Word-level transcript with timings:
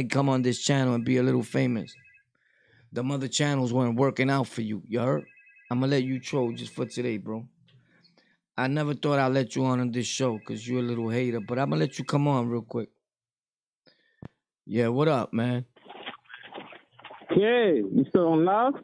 definitely 0.00 0.16
come 0.16 0.28
on 0.28 0.42
this 0.42 0.62
channel 0.62 0.94
and 0.94 1.04
be 1.04 1.18
a 1.18 1.22
little 1.22 1.42
famous. 1.42 1.94
The 2.92 3.02
other 3.04 3.28
channels 3.28 3.72
weren't 3.72 3.96
working 3.96 4.30
out 4.30 4.48
for 4.48 4.62
you. 4.62 4.82
You 4.88 5.00
heard? 5.00 5.24
I'm 5.70 5.80
gonna 5.80 5.92
let 5.92 6.02
you 6.02 6.18
troll 6.18 6.52
just 6.52 6.72
for 6.74 6.86
today, 6.86 7.18
bro. 7.18 7.46
I 8.56 8.68
never 8.68 8.94
thought 8.94 9.18
I'd 9.18 9.32
let 9.32 9.54
you 9.54 9.64
on 9.64 9.80
on 9.80 9.92
this 9.92 10.06
show 10.06 10.38
because 10.38 10.66
you're 10.66 10.80
a 10.80 10.88
little 10.88 11.08
hater, 11.08 11.40
but 11.40 11.58
I'm 11.58 11.70
gonna 11.70 11.80
let 11.80 11.98
you 11.98 12.04
come 12.04 12.26
on 12.26 12.48
real 12.48 12.62
quick. 12.62 12.88
Yeah, 14.66 14.88
what 14.88 15.08
up, 15.08 15.32
man? 15.32 15.64
Yeah, 17.36 17.72
you 17.72 18.04
still 18.08 18.28
on 18.32 18.44
live? 18.44 18.74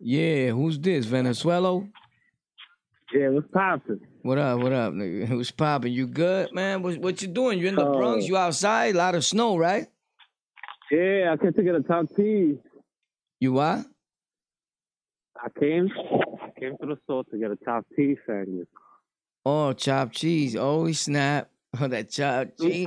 Yeah, 0.00 0.50
who's 0.50 0.78
this? 0.78 1.06
Venezuela? 1.06 1.86
Yeah, 3.12 3.28
what's 3.28 3.46
poppin'? 3.52 4.00
What 4.22 4.38
up? 4.38 4.58
What 4.60 4.72
up, 4.72 4.92
nigga? 4.94 5.26
Who's 5.28 5.50
popping? 5.50 5.92
You 5.92 6.06
good, 6.06 6.52
man? 6.52 6.82
What, 6.82 6.98
what 6.98 7.22
you 7.22 7.28
doing? 7.28 7.58
You 7.58 7.68
in 7.68 7.74
the 7.76 7.84
Bronx? 7.84 8.24
Uh, 8.24 8.26
You 8.26 8.36
outside? 8.38 8.94
A 8.94 8.98
lot 8.98 9.14
of 9.14 9.24
snow, 9.24 9.56
right? 9.56 9.86
Yeah, 10.90 11.32
I 11.32 11.36
came 11.36 11.52
to 11.52 11.62
get 11.62 11.74
a 11.74 11.80
top 11.80 12.06
T. 12.16 12.56
You 13.40 13.52
what? 13.52 13.86
I 15.36 15.48
came, 15.58 15.88
I 16.42 16.60
came 16.60 16.76
to 16.78 16.86
the 16.86 16.96
store 17.04 17.24
to 17.24 17.38
get 17.38 17.50
a 17.50 17.56
top 17.56 17.84
T 17.96 18.16
sandwich. 18.26 18.68
Oh, 19.44 19.72
chopped 19.72 20.14
cheese. 20.14 20.56
Oh, 20.56 20.90
snap. 20.92 21.50
Oh, 21.80 21.88
that 21.88 22.08
chopped 22.08 22.60
cheese. 22.60 22.86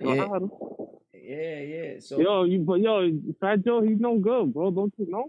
Yeah, 0.00 0.38
yeah, 1.12 1.58
yeah. 1.58 1.92
So 1.98 2.20
Yo, 2.20 2.44
you, 2.44 2.60
but 2.60 2.74
yo, 2.74 3.10
Fat 3.40 3.64
Joe, 3.64 3.82
he's 3.82 3.98
no 3.98 4.16
good, 4.16 4.54
bro. 4.54 4.70
Don't 4.70 4.94
you 4.96 5.10
know? 5.10 5.28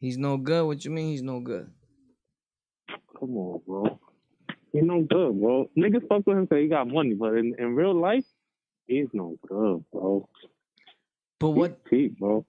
he's 0.00 0.16
no 0.16 0.38
good. 0.38 0.64
What 0.64 0.82
you 0.84 0.90
mean 0.90 1.10
he's 1.10 1.22
no 1.22 1.40
good? 1.40 1.70
Come 3.20 3.36
on, 3.36 3.60
bro. 3.66 4.00
He's 4.72 4.82
no 4.82 5.02
good, 5.02 5.40
bro. 5.40 5.68
Niggas 5.76 6.08
fuck 6.08 6.26
with 6.26 6.38
him 6.38 6.44
because 6.44 6.62
he 6.62 6.68
got 6.68 6.88
money, 6.88 7.12
but 7.12 7.34
in, 7.34 7.54
in 7.58 7.74
real 7.74 7.94
life, 7.94 8.24
he's 8.86 9.08
no 9.12 9.36
good, 9.46 9.84
bro. 9.92 10.26
But 11.38 11.50
what 11.50 11.80
He's 11.84 11.90
cheap, 11.90 12.18
bro. 12.18 12.44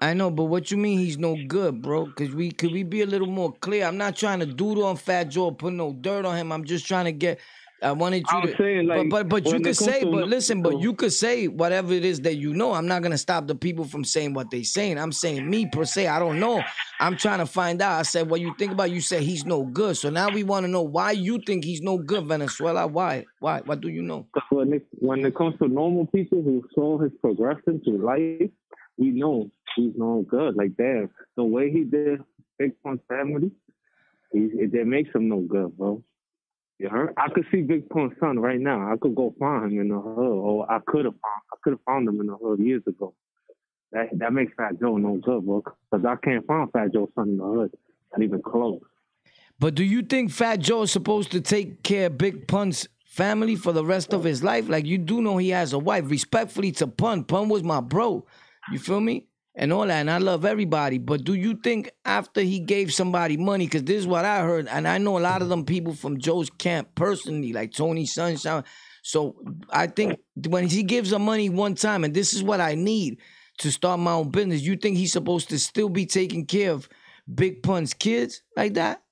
I 0.00 0.14
know, 0.14 0.30
but 0.30 0.44
what 0.44 0.70
you 0.70 0.76
mean 0.76 0.98
he's 0.98 1.18
no 1.18 1.36
good, 1.48 1.82
bro? 1.82 2.06
Cause 2.12 2.30
we 2.30 2.52
could 2.52 2.70
we 2.70 2.84
be 2.84 3.02
a 3.02 3.06
little 3.06 3.26
more 3.26 3.52
clear? 3.52 3.84
I'm 3.84 3.96
not 3.96 4.14
trying 4.16 4.38
to 4.40 4.46
doodle 4.46 4.84
on 4.84 4.96
Fat 4.96 5.24
Joe, 5.24 5.50
put 5.50 5.72
no 5.72 5.92
dirt 5.92 6.24
on 6.24 6.36
him. 6.36 6.52
I'm 6.52 6.64
just 6.64 6.86
trying 6.86 7.06
to 7.06 7.12
get. 7.12 7.40
I 7.80 7.92
wanted 7.92 8.24
you 8.30 8.38
I'm 8.38 8.48
to. 8.48 8.56
saying, 8.56 8.86
like, 8.86 9.08
but 9.08 9.28
but 9.28 9.44
but 9.44 9.52
you 9.52 9.60
could 9.60 9.76
say, 9.76 10.02
but 10.02 10.28
listen, 10.28 10.62
but 10.62 10.80
you 10.80 10.94
could 10.94 11.12
say 11.12 11.46
whatever 11.46 11.92
it 11.92 12.04
is 12.04 12.20
that 12.22 12.36
you 12.36 12.52
know. 12.52 12.72
I'm 12.72 12.88
not 12.88 13.02
gonna 13.02 13.18
stop 13.18 13.46
the 13.46 13.54
people 13.54 13.84
from 13.84 14.04
saying 14.04 14.34
what 14.34 14.50
they 14.50 14.64
saying. 14.64 14.98
I'm 14.98 15.12
saying 15.12 15.48
me 15.48 15.66
per 15.66 15.84
se. 15.84 16.08
I 16.08 16.18
don't 16.18 16.40
know. 16.40 16.62
I'm 16.98 17.16
trying 17.16 17.38
to 17.38 17.46
find 17.46 17.80
out. 17.80 18.00
I 18.00 18.02
said 18.02 18.28
what 18.28 18.40
you 18.40 18.52
think 18.58 18.72
about. 18.72 18.90
You 18.90 19.00
said 19.00 19.22
he's 19.22 19.44
no 19.44 19.64
good. 19.64 19.96
So 19.96 20.10
now 20.10 20.28
we 20.28 20.42
want 20.42 20.64
to 20.64 20.68
know 20.70 20.82
why 20.82 21.12
you 21.12 21.40
think 21.46 21.64
he's 21.64 21.80
no 21.80 21.98
good, 21.98 22.26
Venezuela. 22.26 22.86
Why? 22.86 23.24
Why? 23.38 23.60
What 23.60 23.80
do 23.80 23.88
you 23.88 24.02
know? 24.02 24.26
When 24.50 24.72
it, 24.72 24.86
when 24.92 25.24
it 25.24 25.36
comes 25.36 25.56
to 25.58 25.68
normal 25.68 26.06
people 26.06 26.42
who 26.42 26.64
saw 26.74 26.98
his 26.98 27.12
progression 27.20 27.80
through 27.84 28.04
life, 28.04 28.50
we 28.96 29.10
know 29.10 29.50
he's 29.76 29.92
no 29.96 30.24
good. 30.28 30.56
Like, 30.56 30.76
damn, 30.76 31.10
the 31.36 31.44
way 31.44 31.70
he 31.70 31.84
did 31.84 32.20
Big 32.58 32.72
Pun's 32.82 33.00
family, 33.08 33.52
he, 34.32 34.40
it, 34.40 34.74
it 34.74 34.86
makes 34.86 35.14
him 35.14 35.28
no 35.28 35.40
good, 35.40 35.76
bro. 35.76 36.02
You 36.78 36.88
heard? 36.88 37.12
I 37.16 37.28
could 37.28 37.44
see 37.50 37.62
Big 37.62 37.88
Pun's 37.88 38.12
son 38.20 38.38
right 38.38 38.60
now. 38.60 38.92
I 38.92 38.96
could 38.96 39.14
go 39.14 39.34
find 39.38 39.72
him 39.72 39.80
in 39.80 39.88
the 39.88 39.98
hood, 39.98 40.18
or 40.18 40.70
I 40.70 40.78
could 40.86 41.04
have 41.06 41.14
found 41.14 41.42
I 41.52 41.56
could 41.62 41.72
have 41.72 41.80
found 41.84 42.08
him 42.08 42.20
in 42.20 42.28
the 42.28 42.36
hood 42.36 42.60
years 42.60 42.82
ago. 42.86 43.14
That 43.90 44.06
that 44.18 44.32
makes 44.32 44.52
Fat 44.56 44.78
Joe 44.80 44.96
no 44.96 45.16
good, 45.16 45.44
bro. 45.44 45.64
Because 45.90 46.06
I 46.06 46.14
can't 46.24 46.46
find 46.46 46.70
Fat 46.70 46.92
Joe's 46.92 47.08
son 47.16 47.30
in 47.30 47.36
the 47.38 47.44
hood, 47.44 47.72
not 48.12 48.22
even 48.22 48.42
close. 48.42 48.80
But 49.58 49.74
do 49.74 49.82
you 49.82 50.02
think 50.02 50.30
Fat 50.30 50.60
Joe 50.60 50.82
is 50.82 50.92
supposed 50.92 51.32
to 51.32 51.40
take 51.40 51.82
care 51.82 52.06
of 52.06 52.18
Big 52.18 52.46
Pun's 52.46 52.86
family 53.04 53.56
for 53.56 53.72
the 53.72 53.84
rest 53.84 54.12
of 54.12 54.22
his 54.22 54.44
life? 54.44 54.68
Like 54.68 54.86
you 54.86 54.98
do 54.98 55.20
know 55.20 55.36
he 55.36 55.50
has 55.50 55.72
a 55.72 55.78
wife. 55.78 56.04
Respectfully 56.08 56.70
to 56.72 56.86
Pun, 56.86 57.24
Pun 57.24 57.48
was 57.48 57.64
my 57.64 57.80
bro. 57.80 58.24
You 58.70 58.78
feel 58.78 59.00
me? 59.00 59.27
And 59.60 59.72
all 59.72 59.88
that, 59.88 59.98
and 59.98 60.08
I 60.08 60.18
love 60.18 60.44
everybody. 60.44 60.98
But 60.98 61.24
do 61.24 61.34
you 61.34 61.56
think 61.56 61.90
after 62.04 62.42
he 62.42 62.60
gave 62.60 62.94
somebody 62.94 63.36
money, 63.36 63.66
because 63.66 63.82
this 63.82 63.96
is 63.96 64.06
what 64.06 64.24
I 64.24 64.42
heard, 64.42 64.68
and 64.68 64.86
I 64.86 64.98
know 64.98 65.18
a 65.18 65.20
lot 65.20 65.42
of 65.42 65.48
them 65.48 65.64
people 65.64 65.94
from 65.94 66.20
Joe's 66.20 66.48
camp 66.48 66.94
personally, 66.94 67.52
like 67.52 67.72
Tony 67.72 68.06
Sunshine. 68.06 68.62
So 69.02 69.34
I 69.70 69.88
think 69.88 70.20
when 70.46 70.68
he 70.68 70.84
gives 70.84 71.10
them 71.10 71.22
money 71.22 71.48
one 71.48 71.74
time, 71.74 72.04
and 72.04 72.14
this 72.14 72.34
is 72.34 72.42
what 72.44 72.60
I 72.60 72.76
need 72.76 73.18
to 73.58 73.72
start 73.72 73.98
my 73.98 74.12
own 74.12 74.30
business, 74.30 74.62
you 74.62 74.76
think 74.76 74.96
he's 74.96 75.12
supposed 75.12 75.48
to 75.48 75.58
still 75.58 75.88
be 75.88 76.06
taking 76.06 76.46
care 76.46 76.70
of 76.70 76.88
Big 77.34 77.64
Pun's 77.64 77.94
kids 77.94 78.42
like 78.56 78.74
that? 78.74 79.02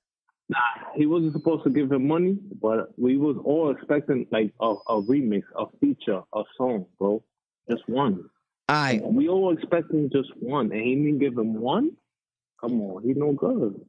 Nah, 0.47 0.59
he 0.95 1.07
wasn't 1.07 1.33
supposed 1.33 1.65
to 1.65 1.69
give 1.69 1.91
him 1.91 2.07
money, 2.07 2.37
but 2.61 2.97
we 2.97 3.17
was 3.17 3.35
all 3.43 3.69
expecting 3.69 4.25
like 4.31 4.53
a, 4.61 4.75
a 4.87 5.01
remix, 5.01 5.43
a 5.57 5.65
feature, 5.81 6.21
a 6.33 6.43
song, 6.57 6.85
bro. 6.97 7.21
Just 7.69 7.83
one. 7.89 8.29
Right. 8.69 9.01
We 9.01 9.29
all 9.29 9.53
expecting 9.53 10.09
just 10.11 10.29
one, 10.39 10.71
and 10.71 10.81
he 10.81 10.95
didn't 10.95 11.19
give 11.19 11.37
him 11.37 11.53
one. 11.53 11.91
Come 12.59 12.81
on, 12.81 13.03
he 13.03 13.13
no 13.13 13.31
good. 13.31 13.79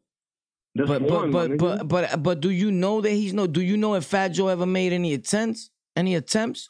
Just 0.76 0.88
But 0.88 1.02
one, 1.02 1.30
but 1.30 1.58
but 1.58 1.88
but 1.88 1.88
but 1.88 2.22
but 2.22 2.40
do 2.40 2.50
you 2.50 2.70
know 2.70 3.00
that 3.00 3.10
he's 3.10 3.32
no? 3.32 3.46
Do 3.46 3.60
you 3.60 3.76
know 3.76 3.94
if 3.94 4.04
Fat 4.04 4.28
Joe 4.28 4.48
ever 4.48 4.66
made 4.66 4.92
any 4.92 5.14
attempts? 5.14 5.70
Any 5.96 6.14
attempts? 6.14 6.68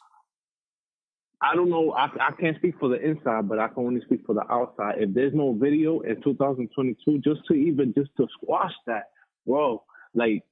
I 1.41 1.55
don't 1.55 1.69
know. 1.69 1.91
I 1.91 2.05
I 2.19 2.31
can't 2.39 2.57
speak 2.57 2.79
for 2.79 2.89
the 2.89 2.99
inside, 2.99 3.47
but 3.47 3.59
I 3.59 3.67
can 3.67 3.85
only 3.85 4.01
speak 4.01 4.25
for 4.25 4.33
the 4.33 4.51
outside. 4.51 4.95
If 4.97 5.13
there's 5.13 5.33
no 5.33 5.53
video 5.53 5.99
in 5.99 6.21
2022, 6.23 7.19
just 7.19 7.45
to 7.47 7.53
even 7.53 7.93
just 7.95 8.09
to 8.17 8.27
squash 8.41 8.73
that, 8.87 9.03
bro, 9.45 9.83
like 10.15 10.43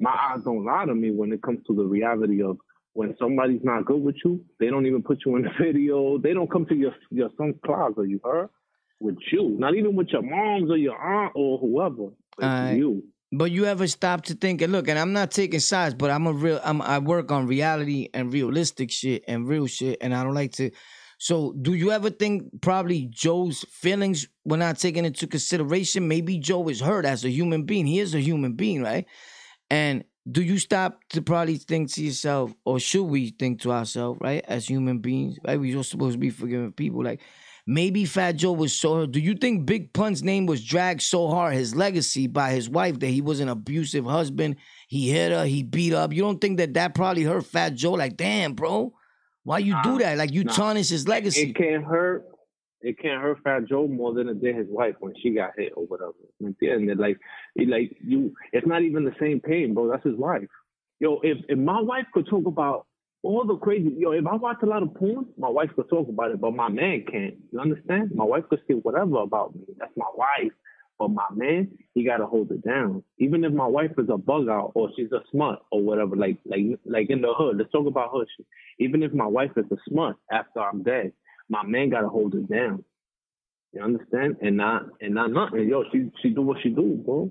my 0.00 0.10
eyes 0.10 0.42
don't 0.44 0.64
lie 0.64 0.86
to 0.86 0.94
me 0.94 1.12
when 1.12 1.32
it 1.32 1.42
comes 1.42 1.60
to 1.66 1.74
the 1.74 1.84
reality 1.84 2.42
of 2.42 2.58
when 2.94 3.14
somebody's 3.18 3.60
not 3.62 3.84
good 3.84 4.00
with 4.00 4.16
you, 4.24 4.44
they 4.58 4.68
don't 4.68 4.86
even 4.86 5.02
put 5.02 5.18
you 5.26 5.36
in 5.36 5.42
the 5.42 5.50
video. 5.62 6.18
They 6.18 6.32
don't 6.32 6.50
come 6.50 6.64
to 6.66 6.74
your 6.74 6.94
your 7.10 7.28
son's 7.36 7.56
closet. 7.64 8.08
You 8.08 8.20
heard? 8.24 8.48
With 9.00 9.18
you, 9.32 9.56
not 9.58 9.74
even 9.74 9.96
with 9.96 10.08
your 10.08 10.22
moms 10.22 10.70
or 10.70 10.78
your 10.78 10.96
aunt 10.96 11.32
or 11.34 11.58
whoever. 11.58 12.12
You. 12.76 13.02
But 13.32 13.50
you 13.50 13.64
ever 13.66 13.88
stop 13.88 14.22
to 14.26 14.34
think 14.34 14.62
and 14.62 14.72
look? 14.72 14.88
And 14.88 14.98
I'm 14.98 15.12
not 15.12 15.32
taking 15.32 15.58
sides, 15.58 15.94
but 15.94 16.10
I'm 16.10 16.26
a 16.26 16.32
real. 16.32 16.60
I'm 16.64 16.80
I 16.80 17.00
work 17.00 17.32
on 17.32 17.48
reality 17.48 18.08
and 18.14 18.32
realistic 18.32 18.90
shit 18.92 19.24
and 19.26 19.46
real 19.48 19.66
shit, 19.66 19.98
and 20.00 20.14
I 20.14 20.22
don't 20.22 20.34
like 20.34 20.52
to. 20.52 20.70
So, 21.18 21.52
do 21.60 21.74
you 21.74 21.90
ever 21.90 22.10
think 22.10 22.60
probably 22.60 23.08
Joe's 23.10 23.64
feelings 23.70 24.28
were 24.44 24.56
not 24.56 24.78
taken 24.78 25.04
into 25.04 25.26
consideration? 25.26 26.06
Maybe 26.06 26.38
Joe 26.38 26.68
is 26.68 26.80
hurt 26.80 27.04
as 27.04 27.24
a 27.24 27.30
human 27.30 27.64
being. 27.64 27.86
He 27.86 27.98
is 27.98 28.14
a 28.14 28.20
human 28.20 28.52
being, 28.52 28.82
right? 28.82 29.06
And 29.70 30.04
do 30.30 30.42
you 30.42 30.58
stop 30.58 31.00
to 31.10 31.22
probably 31.22 31.56
think 31.56 31.92
to 31.92 32.02
yourself, 32.02 32.54
or 32.64 32.80
should 32.80 33.04
we 33.04 33.30
think 33.30 33.60
to 33.62 33.72
ourselves, 33.72 34.18
right, 34.22 34.44
as 34.48 34.66
human 34.66 34.98
beings, 34.98 35.38
right? 35.46 35.60
We're 35.60 35.82
supposed 35.82 36.14
to 36.14 36.18
be 36.18 36.30
forgiving 36.30 36.72
people. 36.72 37.04
Like 37.04 37.20
maybe 37.66 38.04
Fat 38.06 38.32
Joe 38.32 38.52
was 38.52 38.74
so. 38.74 39.04
Do 39.06 39.20
you 39.20 39.34
think 39.34 39.66
Big 39.66 39.92
Pun's 39.92 40.22
name 40.22 40.46
was 40.46 40.64
dragged 40.64 41.02
so 41.02 41.28
hard, 41.28 41.54
his 41.54 41.74
legacy 41.74 42.26
by 42.26 42.52
his 42.52 42.70
wife, 42.70 43.00
that 43.00 43.08
he 43.08 43.20
was 43.20 43.40
an 43.40 43.50
abusive 43.50 44.06
husband? 44.06 44.56
He 44.88 45.10
hit 45.10 45.32
her, 45.32 45.44
he 45.44 45.62
beat 45.62 45.92
up. 45.92 46.12
You 46.12 46.22
don't 46.22 46.40
think 46.40 46.56
that 46.56 46.74
that 46.74 46.94
probably 46.94 47.24
hurt 47.24 47.44
Fat 47.44 47.74
Joe? 47.74 47.92
Like, 47.92 48.16
damn, 48.16 48.54
bro, 48.54 48.94
why 49.42 49.58
you 49.58 49.76
do 49.82 49.98
that? 49.98 50.16
Like 50.16 50.32
you 50.32 50.44
nah. 50.44 50.52
tarnish 50.52 50.88
his 50.88 51.06
legacy. 51.06 51.50
It 51.50 51.56
can't 51.56 51.84
hurt. 51.84 52.26
It 52.84 52.98
can't 52.98 53.22
hurt 53.22 53.38
Fat 53.42 53.66
Joe 53.66 53.88
more 53.88 54.12
than 54.12 54.28
it 54.28 54.42
did 54.42 54.56
his 54.56 54.66
wife 54.68 54.94
when 55.00 55.14
she 55.22 55.30
got 55.30 55.52
hit 55.56 55.72
or 55.74 55.86
whatever. 55.86 56.12
End, 56.42 56.90
it 56.90 56.98
like, 56.98 57.18
like 57.56 57.96
you, 58.04 58.34
it's 58.52 58.66
not 58.66 58.82
even 58.82 59.04
the 59.04 59.14
same 59.18 59.40
pain, 59.40 59.72
bro. 59.72 59.90
That's 59.90 60.04
his 60.04 60.16
wife. 60.16 60.48
Yo, 61.00 61.18
if 61.22 61.38
if 61.48 61.58
my 61.58 61.80
wife 61.80 62.04
could 62.12 62.26
talk 62.28 62.46
about 62.46 62.86
all 63.22 63.44
the 63.46 63.56
crazy, 63.56 63.90
yo, 63.96 64.12
if 64.12 64.26
I 64.26 64.36
watch 64.36 64.58
a 64.62 64.66
lot 64.66 64.82
of 64.82 64.94
porn, 64.94 65.26
my 65.38 65.48
wife 65.48 65.70
could 65.74 65.88
talk 65.88 66.08
about 66.10 66.30
it, 66.30 66.40
but 66.40 66.54
my 66.54 66.68
man 66.68 67.04
can't. 67.10 67.36
You 67.52 67.60
understand? 67.60 68.12
My 68.14 68.24
wife 68.24 68.44
could 68.50 68.60
say 68.68 68.74
whatever 68.74 69.18
about 69.18 69.54
me. 69.54 69.62
That's 69.78 69.96
my 69.96 70.10
wife. 70.14 70.52
But 70.98 71.08
my 71.08 71.26
man, 71.32 71.70
he 71.94 72.04
gotta 72.04 72.26
hold 72.26 72.52
it 72.52 72.62
down. 72.64 73.02
Even 73.18 73.44
if 73.44 73.52
my 73.52 73.66
wife 73.66 73.92
is 73.98 74.08
a 74.10 74.18
bug 74.18 74.48
out 74.48 74.72
or 74.74 74.90
she's 74.94 75.10
a 75.10 75.22
smut 75.30 75.62
or 75.72 75.82
whatever, 75.82 76.16
like 76.16 76.38
like 76.44 76.62
like 76.84 77.10
in 77.10 77.22
the 77.22 77.32
hood. 77.34 77.56
Let's 77.56 77.72
talk 77.72 77.86
about 77.86 78.10
hood 78.12 78.28
shit. 78.36 78.46
Even 78.78 79.02
if 79.02 79.12
my 79.12 79.26
wife 79.26 79.52
is 79.56 79.64
a 79.72 79.76
smut 79.88 80.16
after 80.30 80.60
I'm 80.60 80.82
dead, 80.82 81.12
my 81.48 81.64
man 81.64 81.90
gotta 81.90 82.08
hold 82.08 82.34
it 82.34 82.50
down. 82.50 82.84
You 83.72 83.82
understand? 83.82 84.36
And 84.40 84.56
not 84.56 84.82
and 85.00 85.14
not 85.14 85.30
nothing. 85.32 85.68
Yo, 85.68 85.84
she 85.92 86.10
she 86.22 86.30
do 86.30 86.42
what 86.42 86.58
she 86.62 86.70
do, 86.70 87.02
bro. 87.04 87.30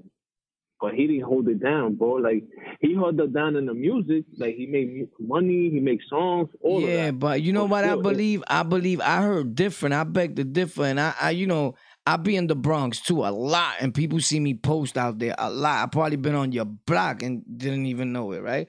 But 0.81 0.95
he 0.95 1.07
didn't 1.07 1.23
hold 1.23 1.47
it 1.47 1.63
down, 1.63 1.95
bro. 1.95 2.15
Like 2.15 2.43
he 2.81 2.93
held 2.93 3.17
it 3.17 3.33
down 3.33 3.55
in 3.55 3.65
the 3.65 3.73
music. 3.73 4.25
Like 4.37 4.55
he 4.55 4.65
made 4.65 5.07
money, 5.17 5.69
he 5.69 5.79
makes 5.79 6.03
songs, 6.09 6.49
all 6.61 6.83
of 6.83 6.83
yeah, 6.83 7.11
but 7.11 7.41
you 7.41 7.53
know 7.53 7.63
For 7.63 7.69
what 7.69 7.85
I 7.85 7.95
believe? 7.95 8.43
I 8.47 8.63
believe 8.63 8.99
I 8.99 9.21
heard 9.21 9.55
different. 9.55 9.95
I 9.95 10.03
beg 10.03 10.35
to 10.35 10.43
differ, 10.43 10.83
and 10.83 10.99
I, 10.99 11.13
I, 11.21 11.29
you 11.29 11.47
know, 11.47 11.75
I 12.05 12.17
be 12.17 12.35
in 12.35 12.47
the 12.47 12.55
Bronx 12.55 12.99
too 12.99 13.23
a 13.23 13.31
lot, 13.31 13.75
and 13.79 13.93
people 13.93 14.19
see 14.19 14.41
me 14.41 14.55
post 14.55 14.97
out 14.97 15.19
there 15.19 15.35
a 15.37 15.49
lot. 15.49 15.83
I 15.83 15.85
probably 15.87 16.17
been 16.17 16.35
on 16.35 16.51
your 16.51 16.65
block 16.65 17.23
and 17.23 17.43
didn't 17.57 17.85
even 17.85 18.11
know 18.11 18.33
it, 18.33 18.41
right? 18.41 18.67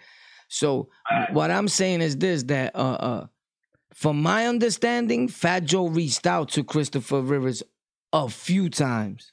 So 0.49 0.91
what 1.33 1.51
I'm 1.51 1.67
saying 1.67 2.01
is 2.01 2.17
this: 2.17 2.45
that 2.45 2.77
uh, 2.77 2.79
uh, 2.79 3.27
from 3.95 4.21
my 4.21 4.47
understanding, 4.47 5.29
Fat 5.29 5.65
Joe 5.65 5.87
reached 5.87 6.27
out 6.27 6.51
to 6.51 6.65
Christopher 6.65 7.21
Rivers 7.23 7.63
a 8.13 8.29
few 8.29 8.69
times. 8.69 9.33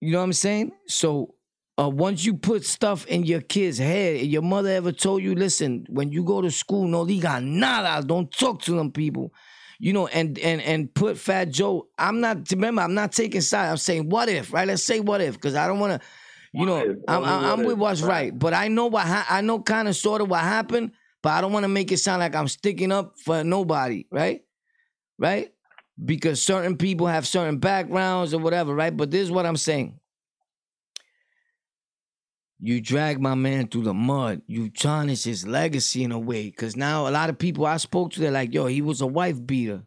You 0.00 0.12
know 0.12 0.18
what 0.18 0.24
I'm 0.24 0.32
saying? 0.34 0.72
So 0.86 1.34
uh, 1.78 1.88
once 1.88 2.24
you 2.24 2.34
put 2.34 2.64
stuff 2.64 3.06
in 3.06 3.24
your 3.24 3.40
kid's 3.40 3.78
head, 3.78 4.20
your 4.26 4.42
mother 4.42 4.68
ever 4.68 4.92
told 4.92 5.22
you, 5.22 5.34
listen, 5.34 5.86
when 5.88 6.12
you 6.12 6.22
go 6.22 6.42
to 6.42 6.50
school, 6.50 6.86
no 6.86 7.04
diga 7.04 7.42
nada, 7.42 8.06
don't 8.06 8.30
talk 8.30 8.62
to 8.62 8.76
them 8.76 8.92
people. 8.92 9.32
you 9.78 9.92
know, 9.92 10.06
and 10.06 10.38
and 10.38 10.60
and 10.62 10.94
put 10.94 11.18
Fat 11.18 11.50
Joe. 11.50 11.88
I'm 11.98 12.20
not 12.20 12.50
remember. 12.50 12.82
I'm 12.82 12.94
not 12.94 13.12
taking 13.12 13.40
side. 13.40 13.68
I'm 13.68 13.76
saying 13.76 14.08
what 14.08 14.28
if, 14.28 14.52
right? 14.52 14.66
Let's 14.66 14.82
say 14.82 15.00
what 15.00 15.20
if, 15.20 15.34
because 15.34 15.54
I 15.54 15.66
don't 15.66 15.78
want 15.78 16.00
to. 16.00 16.08
You 16.52 16.66
know, 16.66 16.78
if, 16.78 16.96
I'm, 17.08 17.24
I'm, 17.24 17.44
I'm 17.44 17.64
with 17.64 17.78
what's 17.78 18.00
right. 18.00 18.08
right, 18.08 18.38
but 18.38 18.54
I 18.54 18.68
know 18.68 18.86
what 18.86 19.04
ha- 19.04 19.26
I 19.28 19.40
know, 19.40 19.60
kind 19.60 19.88
of, 19.88 19.96
sort 19.96 20.20
of 20.20 20.30
what 20.30 20.40
happened, 20.40 20.92
but 21.24 21.32
I 21.32 21.40
don't 21.40 21.54
want 21.54 21.64
to 21.64 21.68
make 21.68 21.90
it 21.90 21.96
sound 21.96 22.20
like 22.20 22.36
I'm 22.36 22.48
sticking 22.48 22.92
up 22.92 23.18
for 23.18 23.42
nobody, 23.42 24.04
right? 24.10 24.42
Right? 25.18 25.54
Because 26.04 26.42
certain 26.42 26.76
people 26.76 27.06
have 27.06 27.26
certain 27.26 27.56
backgrounds 27.56 28.34
or 28.34 28.40
whatever, 28.40 28.74
right? 28.74 28.94
But 28.94 29.10
this 29.10 29.22
is 29.22 29.30
what 29.30 29.46
I'm 29.46 29.56
saying. 29.56 29.98
You 32.60 32.78
drag 32.78 33.22
my 33.22 33.34
man 33.34 33.68
through 33.68 33.84
the 33.84 33.94
mud. 33.94 34.42
You 34.46 34.68
tarnish 34.68 35.24
his 35.24 35.46
legacy 35.46 36.04
in 36.04 36.12
a 36.12 36.18
way. 36.18 36.50
Cause 36.50 36.76
now 36.76 37.08
a 37.08 37.10
lot 37.10 37.30
of 37.30 37.38
people 37.38 37.64
I 37.64 37.78
spoke 37.78 38.12
to, 38.12 38.20
they're 38.20 38.30
like, 38.30 38.52
yo, 38.52 38.66
he 38.66 38.82
was 38.82 39.00
a 39.00 39.06
wife 39.06 39.44
beater. 39.46 39.82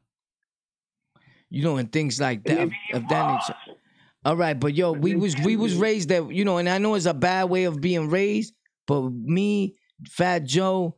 You 1.52 1.64
know, 1.64 1.78
and 1.78 1.92
things 1.92 2.20
like 2.20 2.46
that 2.46 2.62
of, 2.94 3.08
that 3.10 3.32
nature. 3.32 3.60
All 4.26 4.36
right, 4.36 4.60
but 4.60 4.74
yo, 4.74 4.92
we 4.92 5.16
was 5.16 5.36
we 5.44 5.56
was 5.56 5.76
raised 5.76 6.10
that, 6.10 6.32
you 6.32 6.46
know, 6.46 6.58
and 6.58 6.68
I 6.68 6.80
know 6.80 6.96
it's 6.96 7.06
a 7.06 7.14
bad 7.14 7.44
way 7.44 7.66
of 7.66 7.80
being 7.80 8.10
raised, 8.10 8.56
but 8.88 9.02
me, 9.12 9.76
Fat 10.10 10.44
Joe, 10.44 10.98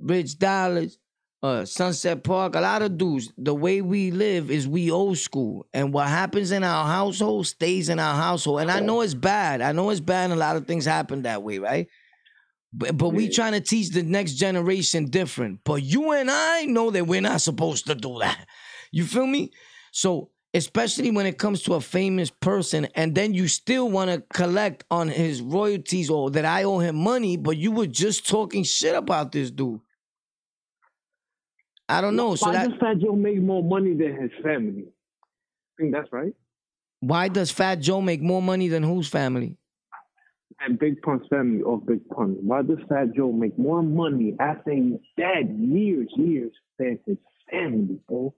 Rich 0.00 0.38
Dollars, 0.38 0.98
uh, 1.42 1.64
Sunset 1.64 2.24
Park, 2.24 2.54
a 2.56 2.60
lot 2.60 2.82
of 2.82 2.98
dudes, 2.98 3.32
the 3.36 3.54
way 3.54 3.80
we 3.80 4.10
live 4.10 4.50
is 4.50 4.66
we 4.66 4.90
old 4.90 5.18
school. 5.18 5.66
And 5.72 5.92
what 5.92 6.08
happens 6.08 6.50
in 6.50 6.64
our 6.64 6.86
household 6.86 7.46
stays 7.46 7.88
in 7.88 7.98
our 7.98 8.14
household. 8.14 8.60
And 8.60 8.70
I 8.70 8.80
know 8.80 9.02
it's 9.02 9.14
bad. 9.14 9.60
I 9.60 9.72
know 9.72 9.90
it's 9.90 10.00
bad 10.00 10.30
a 10.30 10.36
lot 10.36 10.56
of 10.56 10.66
things 10.66 10.84
happen 10.84 11.22
that 11.22 11.42
way, 11.42 11.58
right? 11.58 11.88
But, 12.72 12.96
but 12.98 13.10
we 13.10 13.28
trying 13.28 13.52
to 13.52 13.60
teach 13.60 13.90
the 13.90 14.02
next 14.02 14.34
generation 14.34 15.06
different. 15.06 15.60
But 15.64 15.82
you 15.82 16.12
and 16.12 16.30
I 16.30 16.64
know 16.64 16.90
that 16.90 17.06
we're 17.06 17.20
not 17.20 17.40
supposed 17.40 17.86
to 17.86 17.94
do 17.94 18.18
that. 18.20 18.46
You 18.92 19.04
feel 19.04 19.26
me? 19.26 19.52
So 19.92 20.30
especially 20.54 21.10
when 21.10 21.26
it 21.26 21.38
comes 21.38 21.62
to 21.62 21.74
a 21.74 21.80
famous 21.80 22.30
person, 22.30 22.88
and 22.94 23.14
then 23.14 23.34
you 23.34 23.48
still 23.48 23.90
want 23.90 24.10
to 24.10 24.22
collect 24.32 24.84
on 24.90 25.08
his 25.08 25.40
royalties 25.40 26.10
or 26.10 26.30
that 26.30 26.44
I 26.44 26.64
owe 26.64 26.78
him 26.78 26.96
money, 26.96 27.36
but 27.36 27.56
you 27.56 27.70
were 27.70 27.86
just 27.86 28.26
talking 28.26 28.64
shit 28.64 28.94
about 28.94 29.32
this 29.32 29.50
dude. 29.50 29.80
I 31.88 32.00
don't 32.00 32.16
know. 32.16 32.34
So 32.34 32.46
Why 32.46 32.52
that 32.52 32.70
does 32.70 32.78
Fat 32.78 32.98
Joe 32.98 33.14
make 33.14 33.40
more 33.40 33.62
money 33.62 33.94
than 33.94 34.20
his 34.20 34.30
family? 34.42 34.84
I 34.88 35.82
think 35.82 35.92
that's 35.94 36.12
right. 36.12 36.34
why 37.00 37.28
does 37.28 37.50
Fat 37.50 37.76
Joe 37.80 38.00
make 38.00 38.20
more 38.20 38.42
money 38.42 38.68
than 38.68 38.82
whose 38.82 39.08
family? 39.08 39.56
And 40.60 40.78
Big 40.78 41.00
Pun's 41.02 41.22
family 41.30 41.62
of 41.64 41.86
Big 41.86 42.06
Pun. 42.08 42.36
Why 42.42 42.62
does 42.62 42.78
Fat 42.88 43.14
Joe 43.14 43.30
make 43.30 43.56
more 43.56 43.82
money 43.82 44.34
after 44.40 44.72
he's 44.72 44.98
dead 45.16 45.56
years, 45.56 46.08
years 46.16 46.50
than 46.78 46.98
his 47.06 47.16
family, 47.48 48.00
bro? 48.08 48.34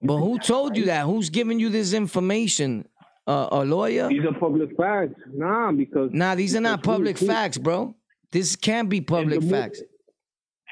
You 0.00 0.08
But 0.08 0.18
who 0.18 0.38
told 0.38 0.76
you 0.78 0.86
that? 0.86 1.04
Who's 1.04 1.28
giving 1.28 1.58
you 1.60 1.68
this 1.68 1.92
information? 1.92 2.88
Uh, 3.26 3.48
a 3.52 3.64
lawyer? 3.64 4.08
These 4.08 4.24
are 4.24 4.32
public 4.40 4.70
facts. 4.74 5.20
Nah, 5.34 5.70
because 5.72 6.10
Nah, 6.14 6.34
these 6.34 6.56
are 6.56 6.62
not 6.62 6.82
public 6.82 7.18
facts, 7.18 7.58
bro. 7.58 7.94
This 8.32 8.56
can't 8.56 8.88
be 8.88 9.02
public 9.02 9.42
facts. 9.42 9.82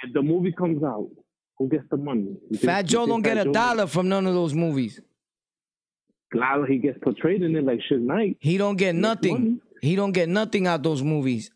If 0.03 0.15
the 0.15 0.23
movie 0.23 0.53
comes 0.53 0.83
out, 0.83 1.11
who 1.59 1.69
gets 1.69 1.85
the 1.91 1.97
money? 1.97 2.37
Fat 2.61 2.83
Joe 2.87 3.07
don't 3.07 3.23
get 3.23 3.37
Fat 3.37 3.43
a 3.43 3.45
Joe- 3.47 3.53
dollar 3.53 3.87
from 3.87 4.09
none 4.09 4.27
of 4.27 4.35
those 4.35 4.55
movies. 4.55 5.01
Glad 6.33 6.69
he 6.69 6.79
gets 6.79 6.99
portrayed 7.03 7.43
in 7.43 7.55
it 7.57 7.65
like 7.65 7.81
Suge 7.91 8.01
Knight. 8.01 8.37
He 8.41 8.59
don't 8.59 8.77
get 8.77 8.95
nothing. 8.95 9.61
He 9.81 9.95
don't 9.97 10.13
get 10.13 10.29
nothing 10.29 10.67
out 10.67 10.83
those 10.83 11.03
movies. 11.03 11.51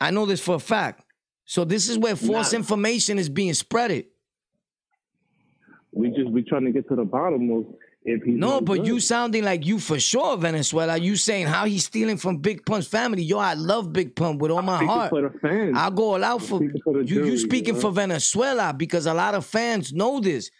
I 0.00 0.10
know 0.10 0.26
this 0.26 0.40
for 0.40 0.54
a 0.56 0.60
fact. 0.60 1.04
So 1.44 1.64
this 1.64 1.88
is 1.88 1.98
where 1.98 2.14
false 2.16 2.52
Nah. 2.52 2.58
information 2.58 3.18
is 3.18 3.28
being 3.28 3.52
spreaded. 3.52 4.06
We 5.92 6.08
just 6.10 6.30
we 6.30 6.42
trying 6.42 6.64
to 6.64 6.70
get 6.72 6.88
to 6.88 6.96
the 6.96 7.04
bottom 7.04 7.50
of 7.50 7.66
if 8.04 8.22
he's 8.22 8.36
No, 8.36 8.60
but 8.60 8.78
good. 8.78 8.86
you 8.86 9.00
sounding 9.00 9.44
like 9.44 9.64
you 9.66 9.78
for 9.78 9.98
sure, 10.00 10.36
Venezuela. 10.36 10.96
You 10.96 11.16
saying 11.16 11.46
how 11.46 11.64
he's 11.66 11.84
stealing 11.84 12.16
from 12.16 12.38
Big 12.38 12.64
Pun's 12.66 12.86
family. 12.86 13.22
Yo, 13.22 13.38
I 13.38 13.54
love 13.54 13.92
Big 13.92 14.14
Pun 14.16 14.38
with 14.38 14.50
all 14.50 14.62
my 14.62 14.76
Speaking 14.78 14.88
heart. 14.88 15.10
for 15.10 15.22
the 15.22 15.38
fans. 15.38 15.76
I'll 15.76 15.90
go 15.90 16.14
all 16.14 16.24
out 16.24 16.42
for 16.42 16.60
for 16.84 17.02
you. 17.02 17.24
You 17.24 17.38
speaking 17.38 17.74
you 17.74 17.80
for? 17.80 17.90
Venezuela 17.92 18.74
because 18.76 19.06
a 19.06 19.14
lot 19.14 19.34
of 19.34 19.46
fans 19.46 19.92
know 19.92 20.20
this. 20.20 20.50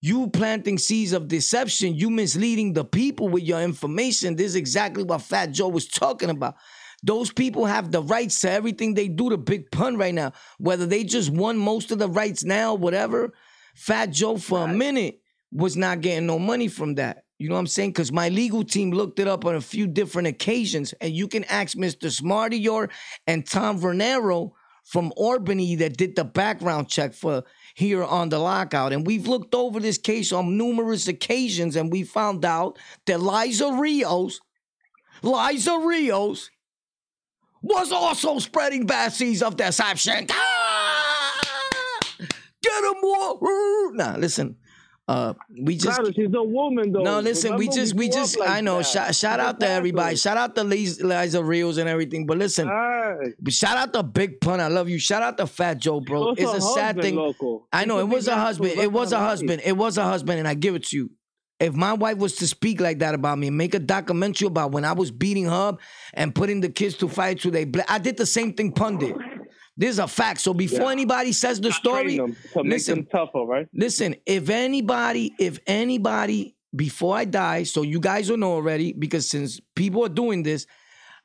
You 0.00 0.28
planting 0.30 0.78
seeds 0.78 1.12
of 1.12 1.26
deception. 1.28 1.94
You 1.94 2.10
misleading 2.10 2.72
the 2.72 2.84
people 2.84 3.28
with 3.28 3.42
your 3.42 3.60
information. 3.62 4.36
This 4.36 4.46
is 4.48 4.54
exactly 4.56 5.02
what 5.02 5.22
Fat 5.22 5.50
Joe 5.52 5.68
was 5.68 5.86
talking 5.88 6.30
about. 6.30 6.54
Those 7.02 7.32
people 7.32 7.64
have 7.66 7.90
the 7.92 8.02
rights 8.02 8.40
to 8.40 8.50
everything 8.50 8.94
they 8.94 9.08
do 9.08 9.30
to 9.30 9.36
Big 9.36 9.70
Pun 9.70 9.96
right 9.96 10.14
now. 10.14 10.32
Whether 10.58 10.86
they 10.86 11.04
just 11.04 11.30
won 11.30 11.56
most 11.58 11.90
of 11.90 11.98
the 11.98 12.08
rights 12.08 12.44
now, 12.44 12.74
whatever. 12.74 13.32
Fat 13.74 14.10
Joe 14.10 14.36
for 14.36 14.64
a 14.64 14.68
minute 14.72 15.20
was 15.52 15.76
not 15.76 16.00
getting 16.00 16.26
no 16.26 16.38
money 16.38 16.68
from 16.68 16.94
that. 16.96 17.24
You 17.38 17.48
know 17.48 17.54
what 17.54 17.60
I'm 17.60 17.66
saying? 17.68 17.90
Because 17.90 18.10
my 18.10 18.28
legal 18.28 18.64
team 18.64 18.90
looked 18.90 19.20
it 19.20 19.28
up 19.28 19.44
on 19.44 19.54
a 19.54 19.60
few 19.60 19.86
different 19.86 20.28
occasions, 20.28 20.92
and 21.00 21.14
you 21.14 21.28
can 21.28 21.44
ask 21.44 21.76
Mr. 21.76 22.10
Smartior 22.10 22.90
and 23.26 23.46
Tom 23.46 23.80
Vernero 23.80 24.52
from 24.84 25.12
Albany 25.16 25.76
that 25.76 25.96
did 25.96 26.16
the 26.16 26.24
background 26.24 26.88
check 26.88 27.12
for 27.12 27.44
here 27.74 28.02
on 28.02 28.30
the 28.30 28.38
lockout. 28.38 28.92
And 28.92 29.06
we've 29.06 29.28
looked 29.28 29.54
over 29.54 29.78
this 29.78 29.98
case 29.98 30.32
on 30.32 30.56
numerous 30.56 31.06
occasions, 31.06 31.76
and 31.76 31.92
we 31.92 32.02
found 32.02 32.44
out 32.44 32.78
that 33.06 33.20
Liza 33.20 33.72
Rios, 33.72 34.40
Liza 35.22 35.78
Rios, 35.78 36.50
was 37.62 37.92
also 37.92 38.38
spreading 38.38 38.86
bad 38.86 39.12
seeds 39.12 39.42
of 39.42 39.56
deception. 39.56 40.26
Ah! 40.30 41.40
Get 42.62 42.84
him 42.84 43.00
more. 43.00 43.92
Nah, 43.92 44.16
listen. 44.16 44.56
Uh, 45.08 45.32
we 45.62 45.74
just 45.74 45.98
she's 46.14 46.28
a 46.34 46.42
woman 46.42 46.92
though. 46.92 47.00
no, 47.00 47.20
listen, 47.20 47.56
we 47.56 47.66
just, 47.66 47.94
we 47.94 48.10
just, 48.10 48.38
like 48.38 48.50
I 48.50 48.60
know. 48.60 48.82
Shout, 48.82 49.14
shout 49.14 49.40
out 49.40 49.58
to 49.60 49.66
everybody. 49.66 50.16
Shout 50.16 50.36
out 50.36 50.54
to 50.56 50.64
Liza 50.64 51.42
Rios 51.42 51.78
and 51.78 51.88
everything. 51.88 52.26
But 52.26 52.36
listen, 52.36 52.68
shout 53.48 53.78
out 53.78 53.94
to 53.94 54.02
Big 54.02 54.38
Pun. 54.38 54.60
I 54.60 54.68
love 54.68 54.90
you. 54.90 54.98
Shout 54.98 55.22
out 55.22 55.38
to 55.38 55.46
Fat 55.46 55.78
Joe, 55.78 56.00
bro. 56.00 56.32
It's 56.32 56.52
a 56.52 56.60
sad 56.60 57.00
thing. 57.00 57.16
Loco. 57.16 57.66
I 57.72 57.86
know 57.86 58.00
it 58.00 58.02
could 58.02 58.10
be 58.10 58.16
was 58.16 58.28
a 58.28 58.36
husband. 58.36 58.72
It 58.72 58.92
was 58.92 59.12
a 59.12 59.18
husband. 59.18 59.62
It 59.64 59.78
was 59.78 59.96
a 59.96 60.04
husband, 60.04 60.40
and 60.40 60.46
I 60.46 60.52
give 60.52 60.74
it 60.74 60.84
to 60.88 60.96
you. 60.96 61.10
If 61.58 61.74
my 61.74 61.94
wife 61.94 62.18
was 62.18 62.36
to 62.36 62.46
speak 62.46 62.78
like 62.80 63.00
that 63.00 63.14
about 63.14 63.38
me 63.38 63.48
and 63.48 63.56
make 63.56 63.74
a 63.74 63.80
documentary 63.80 64.46
about 64.46 64.72
when 64.72 64.84
I 64.84 64.92
was 64.92 65.10
beating 65.10 65.46
her 65.46 65.76
and 66.14 66.32
putting 66.34 66.60
the 66.60 66.68
kids 66.68 66.96
to 66.98 67.08
fight 67.08 67.40
to 67.40 67.50
they, 67.50 67.66
I 67.88 67.98
did 67.98 68.16
the 68.16 68.26
same 68.26 68.52
thing 68.52 68.72
Pun 68.72 68.98
did. 68.98 69.16
This 69.78 69.90
is 69.90 69.98
a 70.00 70.08
fact. 70.08 70.40
So 70.40 70.52
before 70.52 70.86
Yeah. 70.86 70.92
anybody 70.92 71.32
says 71.32 71.60
the 71.60 71.70
Train 71.70 71.80
story, 71.80 72.16
to 72.16 72.26
make 72.64 72.72
listen. 72.72 72.94
them 72.96 73.06
tougher, 73.06 73.44
right? 73.44 73.68
Listen, 73.72 74.16
if 74.26 74.50
anybody, 74.50 75.32
if 75.38 75.60
anybody 75.68 76.56
before 76.74 77.16
I 77.16 77.24
die, 77.24 77.62
so 77.62 77.82
you 77.82 78.00
guys 78.00 78.28
will 78.28 78.38
know 78.38 78.52
already, 78.52 78.92
because 78.92 79.28
since 79.28 79.60
people 79.76 80.04
are 80.04 80.08
doing 80.10 80.42
this, 80.42 80.66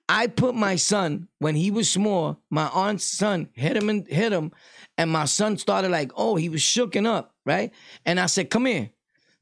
I 0.08 0.28
put 0.28 0.54
my 0.54 0.76
son 0.76 1.30
when 1.40 1.56
he 1.56 1.72
was 1.72 1.90
small, 1.90 2.40
my 2.52 2.68
aunt's 2.68 3.06
son 3.06 3.50
hit 3.54 3.76
him 3.76 3.90
and 3.90 4.08
hit 4.08 4.32
him, 4.32 4.52
and 5.00 5.10
my 5.10 5.26
son 5.26 5.58
started 5.58 5.90
like, 5.90 6.12
oh, 6.16 6.36
he 6.36 6.48
was 6.50 6.62
shooken 6.62 7.08
up, 7.08 7.34
right? 7.46 7.72
And 8.06 8.20
I 8.20 8.28
said, 8.28 8.52
come 8.52 8.68
here. 8.68 8.92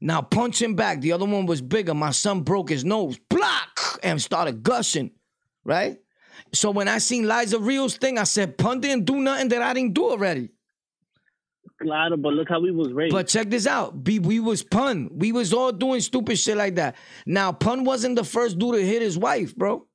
Now 0.00 0.22
punch 0.22 0.60
him 0.60 0.74
back. 0.74 1.00
The 1.00 1.12
other 1.12 1.26
one 1.26 1.46
was 1.46 1.60
bigger. 1.60 1.94
My 1.94 2.10
son 2.10 2.40
broke 2.40 2.70
his 2.70 2.84
nose, 2.84 3.18
block, 3.28 4.00
and 4.02 4.20
started 4.20 4.62
gushing, 4.62 5.12
right? 5.64 5.98
So 6.52 6.70
when 6.70 6.88
I 6.88 6.98
seen 6.98 7.26
Liza 7.26 7.58
Rios 7.58 7.96
thing, 7.96 8.18
I 8.18 8.24
said, 8.24 8.58
Pun 8.58 8.80
didn't 8.80 9.04
do 9.04 9.16
nothing 9.20 9.48
that 9.48 9.62
I 9.62 9.74
didn't 9.74 9.94
do 9.94 10.10
already. 10.10 10.50
Claro, 11.80 12.16
but 12.16 12.32
look 12.32 12.48
how 12.48 12.60
we 12.60 12.70
was 12.70 12.92
raised. 12.92 13.12
But 13.12 13.28
check 13.28 13.50
this 13.50 13.66
out. 13.66 14.04
B, 14.04 14.18
we 14.18 14.38
was 14.38 14.62
pun. 14.62 15.10
We 15.12 15.32
was 15.32 15.52
all 15.52 15.72
doing 15.72 16.00
stupid 16.00 16.38
shit 16.38 16.56
like 16.56 16.76
that. 16.76 16.96
Now, 17.26 17.52
pun 17.52 17.84
wasn't 17.84 18.16
the 18.16 18.24
first 18.24 18.58
dude 18.58 18.76
to 18.76 18.86
hit 18.86 19.02
his 19.02 19.18
wife, 19.18 19.56
bro. 19.56 19.86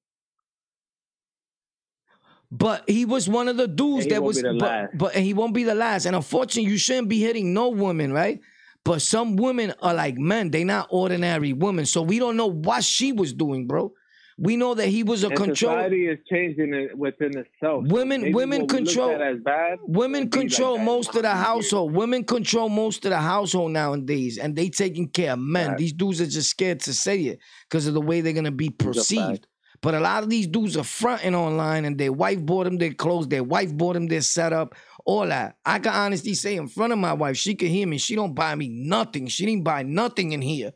But 2.51 2.89
he 2.89 3.05
was 3.05 3.27
one 3.27 3.47
of 3.47 3.57
the 3.57 3.67
dudes 3.67 4.07
that 4.07 4.23
was 4.23 4.41
but, 4.41 4.97
but 4.97 5.15
and 5.15 5.25
he 5.25 5.33
won't 5.33 5.53
be 5.53 5.63
the 5.63 5.75
last. 5.75 6.05
And 6.05 6.15
unfortunately, 6.15 6.71
you 6.71 6.77
shouldn't 6.77 7.09
be 7.09 7.19
hitting 7.19 7.53
no 7.53 7.69
woman, 7.69 8.13
right? 8.13 8.39
But 8.85 9.01
some 9.01 9.35
women 9.35 9.73
are 9.81 9.93
like 9.93 10.17
men, 10.17 10.49
they 10.49 10.63
not 10.63 10.87
ordinary 10.89 11.51
women. 11.51 11.85
So 11.85 12.01
we 12.01 12.19
don't 12.19 12.37
know 12.37 12.47
what 12.49 12.85
she 12.85 13.11
was 13.11 13.33
doing, 13.33 13.67
bro. 13.67 13.91
We 14.39 14.55
know 14.55 14.75
that 14.75 14.87
he 14.87 15.01
was 15.01 15.23
a 15.23 15.29
and 15.29 15.35
control. 15.35 15.73
society 15.73 16.05
is 16.07 16.19
changing 16.29 16.71
it 16.73 16.95
within 16.95 17.35
itself. 17.37 17.85
Women- 17.87 18.21
Maybe 18.21 18.33
women 18.35 18.61
what 18.61 18.71
we 18.71 18.77
looked 18.79 18.87
control- 18.93 19.21
as 19.21 19.37
bad, 19.43 19.79
Women 19.87 20.21
won't 20.21 20.35
like 20.35 20.41
control 20.41 20.77
most 20.77 21.07
of 21.15 21.21
the 21.23 21.29
100 21.29 21.37
years. 21.39 21.45
household. 21.47 21.93
Women 21.95 22.23
control 22.23 22.69
most 22.69 23.03
of 23.05 23.09
the 23.11 23.17
household 23.17 23.71
nowadays, 23.71 24.37
and 24.37 24.55
they 24.55 24.69
taking 24.69 25.07
care 25.09 25.33
of 25.33 25.39
men. 25.39 25.69
Right. 25.69 25.77
These 25.79 25.93
dudes 25.93 26.21
are 26.21 26.27
just 26.27 26.51
scared 26.51 26.81
to 26.81 26.93
say 26.93 27.19
it 27.21 27.39
because 27.67 27.87
of 27.87 27.95
the 27.95 28.01
way 28.01 28.21
they're 28.21 28.33
gonna 28.33 28.51
be 28.51 28.69
perceived. 28.69 29.47
But 29.81 29.93
a 29.95 29.99
lot 29.99 30.21
of 30.23 30.29
these 30.29 30.47
dudes 30.47 30.77
are 30.77 30.83
fronting 30.83 31.33
online, 31.35 31.85
and 31.85 31.97
their 31.97 32.11
wife 32.13 32.39
bought 32.45 32.65
them 32.65 32.77
their 32.77 32.93
clothes, 32.93 33.27
their 33.27 33.43
wife 33.43 33.75
bought 33.75 33.93
them 33.93 34.07
their 34.07 34.21
setup, 34.21 34.75
all 35.05 35.25
that. 35.27 35.55
I 35.65 35.79
can 35.79 35.93
honestly 35.93 36.33
say 36.35 36.55
in 36.57 36.67
front 36.67 36.93
of 36.93 36.99
my 36.99 37.13
wife, 37.13 37.37
she 37.37 37.55
can 37.55 37.69
hear 37.69 37.87
me. 37.87 37.97
She 37.97 38.15
don't 38.15 38.33
buy 38.35 38.53
me 38.55 38.69
nothing. 38.69 39.27
She 39.27 39.45
didn't 39.47 39.63
buy 39.63 39.81
nothing 39.83 40.31
in 40.33 40.41
here. 40.41 40.73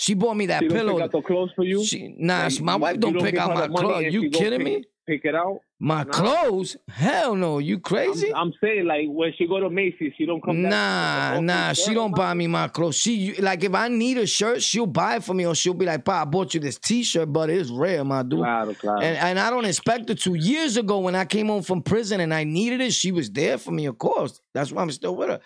She 0.00 0.14
bought 0.14 0.34
me 0.36 0.46
that 0.46 0.62
She 0.62 0.68
don't 0.68 0.78
pillow. 0.78 0.94
pick 0.94 1.02
out 1.04 1.12
the 1.12 1.20
clothes 1.22 1.50
for 1.54 1.62
you. 1.64 1.84
She, 1.84 2.14
nah, 2.18 2.44
Like, 2.44 2.60
my 2.62 2.76
wife 2.76 2.98
don't 3.00 3.12
don't 3.12 3.22
pick 3.22 3.34
give 3.34 3.42
out 3.42 3.54
my 3.54 3.68
clothes. 3.68 4.12
You 4.14 4.30
kidding 4.30 4.60
pick- 4.60 4.78
me? 4.80 4.84
pick 5.06 5.24
it 5.24 5.34
out? 5.34 5.58
My 5.78 6.04
No. 6.04 6.10
clothes? 6.10 6.76
Hell 6.88 7.34
no. 7.34 7.58
You 7.58 7.80
crazy? 7.80 8.32
I'm, 8.32 8.48
I'm 8.48 8.52
saying 8.62 8.86
like 8.86 9.06
when 9.08 9.32
she 9.36 9.46
go 9.46 9.60
to 9.60 9.68
Macy's, 9.68 10.12
she 10.16 10.24
don't 10.24 10.42
come. 10.42 10.62
Nah, 10.62 11.34
a 11.34 11.40
nah, 11.42 11.72
she 11.74 11.92
don't 11.94 12.14
buy 12.14 12.32
me 12.34 12.46
my 12.46 12.68
clothes. 12.68 12.96
She 12.96 13.34
like 13.40 13.62
if 13.64 13.74
I 13.74 13.88
need 13.88 14.16
a 14.18 14.26
shirt, 14.26 14.62
she'll 14.62 14.86
buy 14.86 15.16
it 15.16 15.24
for 15.24 15.34
me, 15.34 15.44
or 15.46 15.54
she'll 15.54 15.74
be 15.74 15.84
like, 15.86 16.04
"Pa, 16.04 16.22
I 16.22 16.24
bought 16.26 16.54
you 16.54 16.60
this 16.60 16.78
T-shirt, 16.78 17.30
but 17.32 17.50
it's 17.50 17.70
rare, 17.70 18.02
my 18.04 18.22
dude." 18.22 18.38
Claro, 18.40 18.72
claro. 18.74 19.00
And 19.00 19.16
and 19.18 19.38
I 19.38 19.50
don't 19.50 19.64
expect 19.66 20.08
her 20.10 20.14
to. 20.14 20.34
Years 20.34 20.76
ago, 20.76 20.98
when 21.00 21.14
I 21.14 21.24
came 21.26 21.48
home 21.48 21.62
from 21.62 21.82
prison 21.82 22.20
and 22.20 22.32
I 22.32 22.44
needed 22.44 22.80
it, 22.80 22.92
she 22.92 23.10
was 23.12 23.30
there 23.30 23.58
for 23.58 23.70
me. 23.72 23.84
Of 23.86 23.98
course, 23.98 24.40
that's 24.54 24.70
why 24.72 24.80
I'm 24.82 24.90
still 24.92 25.16
with 25.16 25.28
her. 25.30 25.40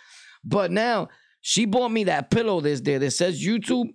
But 0.45 0.71
now 0.73 1.09
she 1.41 1.65
bought 1.65 1.91
me 1.91 2.05
that 2.05 2.31
pillow 2.31 2.61
that's 2.61 2.81
there 2.83 2.99
that 2.99 3.13
says 3.13 3.43
YouTube 3.43 3.87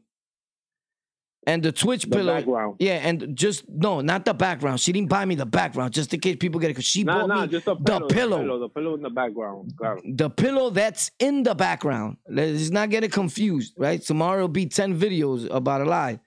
and 1.50 1.64
the 1.64 1.72
Twitch 1.72 2.04
the 2.04 2.10
pillow. 2.18 2.36
background. 2.36 2.76
Yeah, 2.80 2.96
and 3.08 3.36
just 3.36 3.68
no, 3.68 4.02
not 4.02 4.24
the 4.26 4.34
background. 4.34 4.80
She 4.80 4.92
didn't 4.92 5.10
buy 5.10 5.26
me 5.26 5.36
the 5.36 5.46
background, 5.46 5.94
just 5.94 6.14
in 6.14 6.20
case 6.20 6.38
people 6.40 6.60
get 6.60 6.70
it. 6.72 6.76
Cause 6.76 6.86
she 6.86 7.04
Nah, 7.04 7.20
bought 7.20 7.28
nah, 7.30 7.42
me 7.42 7.48
just 7.48 7.68
a 7.68 7.76
the 7.76 8.00
pillow, 8.08 8.40
pillow. 8.40 8.60
The 8.60 8.70
pillow 8.70 8.94
in 8.96 9.02
the 9.02 9.10
background. 9.10 9.74
Claro. 9.78 10.02
the 10.24 10.30
pillow 10.30 10.70
that's 10.70 11.12
in 11.20 11.44
the 11.44 11.56
background. 11.56 12.18
Let's 12.30 12.70
not 12.70 12.90
get 12.90 13.04
it 13.04 13.12
confused, 13.12 13.74
right? 13.78 14.02
Tomorrow 14.02 14.42
will 14.42 14.48
be 14.50 14.68
10 14.68 15.00
videos 15.00 15.48
about 15.54 15.82
a 15.82 15.86
lie. 15.86 16.20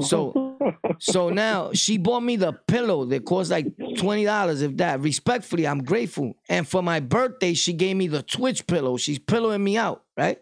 So 0.00 0.56
so 0.98 1.28
now 1.28 1.72
she 1.72 1.98
bought 1.98 2.22
me 2.22 2.36
the 2.36 2.52
pillow 2.52 3.04
that 3.06 3.24
cost 3.26 3.50
like 3.50 3.66
$20, 3.76 4.62
if 4.62 4.76
that. 4.78 5.00
Respectfully, 5.00 5.66
I'm 5.66 5.82
grateful. 5.84 6.34
And 6.48 6.66
for 6.66 6.82
my 6.82 7.00
birthday, 7.00 7.52
she 7.54 7.72
gave 7.74 7.96
me 7.96 8.06
the 8.08 8.22
Twitch 8.22 8.66
pillow. 8.66 8.96
She's 8.96 9.18
pillowing 9.18 9.62
me 9.62 9.76
out, 9.76 10.04
right? 10.16 10.38